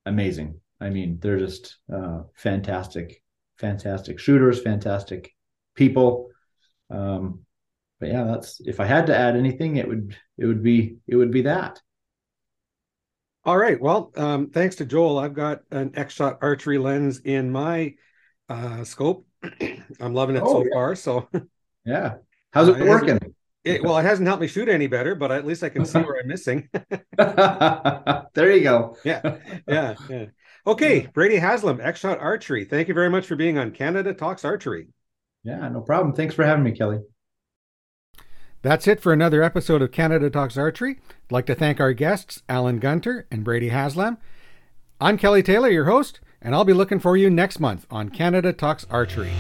amazing. 0.05 0.59
I 0.81 0.89
mean, 0.89 1.19
they're 1.21 1.39
just 1.39 1.77
uh, 1.93 2.23
fantastic, 2.35 3.21
fantastic 3.57 4.19
shooters, 4.19 4.61
fantastic 4.61 5.33
people. 5.75 6.29
Um, 6.89 7.45
but 7.99 8.09
yeah, 8.09 8.23
that's 8.23 8.59
if 8.61 8.79
I 8.79 8.85
had 8.85 9.07
to 9.07 9.17
add 9.17 9.35
anything, 9.35 9.77
it 9.77 9.87
would 9.87 10.17
it 10.37 10.45
would 10.45 10.63
be 10.63 10.97
it 11.07 11.15
would 11.15 11.31
be 11.31 11.43
that. 11.43 11.81
All 13.45 13.57
right. 13.57 13.79
Well, 13.79 14.11
um, 14.17 14.49
thanks 14.49 14.77
to 14.77 14.85
Joel, 14.85 15.19
I've 15.19 15.35
got 15.35 15.61
an 15.71 15.91
X 15.95 16.15
shot 16.15 16.39
archery 16.41 16.79
lens 16.79 17.19
in 17.19 17.51
my 17.51 17.93
uh, 18.49 18.83
scope. 18.83 19.27
I'm 19.99 20.13
loving 20.13 20.35
it 20.35 20.43
oh, 20.43 20.51
so 20.51 20.63
yeah. 20.63 20.73
far. 20.73 20.95
So 20.95 21.29
yeah, 21.85 22.15
how's 22.51 22.69
it 22.69 22.81
uh, 22.81 22.85
working? 22.85 23.19
It, 23.63 23.83
well, 23.83 23.97
it 23.97 24.03
hasn't 24.03 24.27
helped 24.27 24.41
me 24.41 24.47
shoot 24.47 24.69
any 24.69 24.85
better, 24.85 25.15
but 25.15 25.31
at 25.31 25.45
least 25.45 25.63
I 25.63 25.69
can 25.69 25.85
see 25.85 25.99
where 26.01 26.19
I'm 26.19 26.27
missing. 26.27 26.69
there 27.17 28.51
you 28.51 28.63
go. 28.63 28.97
yeah, 29.03 29.37
yeah, 29.67 29.95
yeah. 30.09 30.25
Okay, 30.67 31.07
Brady 31.13 31.37
Haslam, 31.37 31.79
X 31.79 31.99
Shot 31.99 32.19
Archery. 32.19 32.65
Thank 32.65 32.87
you 32.87 32.93
very 32.95 33.09
much 33.09 33.27
for 33.27 33.35
being 33.35 33.57
on 33.57 33.71
Canada 33.71 34.13
Talks 34.13 34.43
Archery. 34.43 34.87
Yeah, 35.43 35.69
no 35.69 35.81
problem. 35.81 36.15
Thanks 36.15 36.33
for 36.33 36.43
having 36.43 36.63
me, 36.63 36.71
Kelly. 36.71 36.99
That's 38.63 38.87
it 38.87 38.99
for 38.99 39.13
another 39.13 39.43
episode 39.43 39.83
of 39.83 39.91
Canada 39.91 40.31
Talks 40.31 40.57
Archery. 40.57 40.99
I'd 41.09 41.31
like 41.31 41.45
to 41.45 41.55
thank 41.55 41.79
our 41.79 41.93
guests, 41.93 42.41
Alan 42.49 42.79
Gunter 42.79 43.27
and 43.29 43.43
Brady 43.43 43.69
Haslam. 43.69 44.17
I'm 44.99 45.19
Kelly 45.19 45.43
Taylor, 45.43 45.69
your 45.69 45.85
host, 45.85 46.19
and 46.41 46.55
I'll 46.55 46.65
be 46.65 46.73
looking 46.73 46.99
for 46.99 47.15
you 47.15 47.29
next 47.29 47.59
month 47.59 47.85
on 47.91 48.09
Canada 48.09 48.51
Talks 48.51 48.87
Archery. 48.89 49.31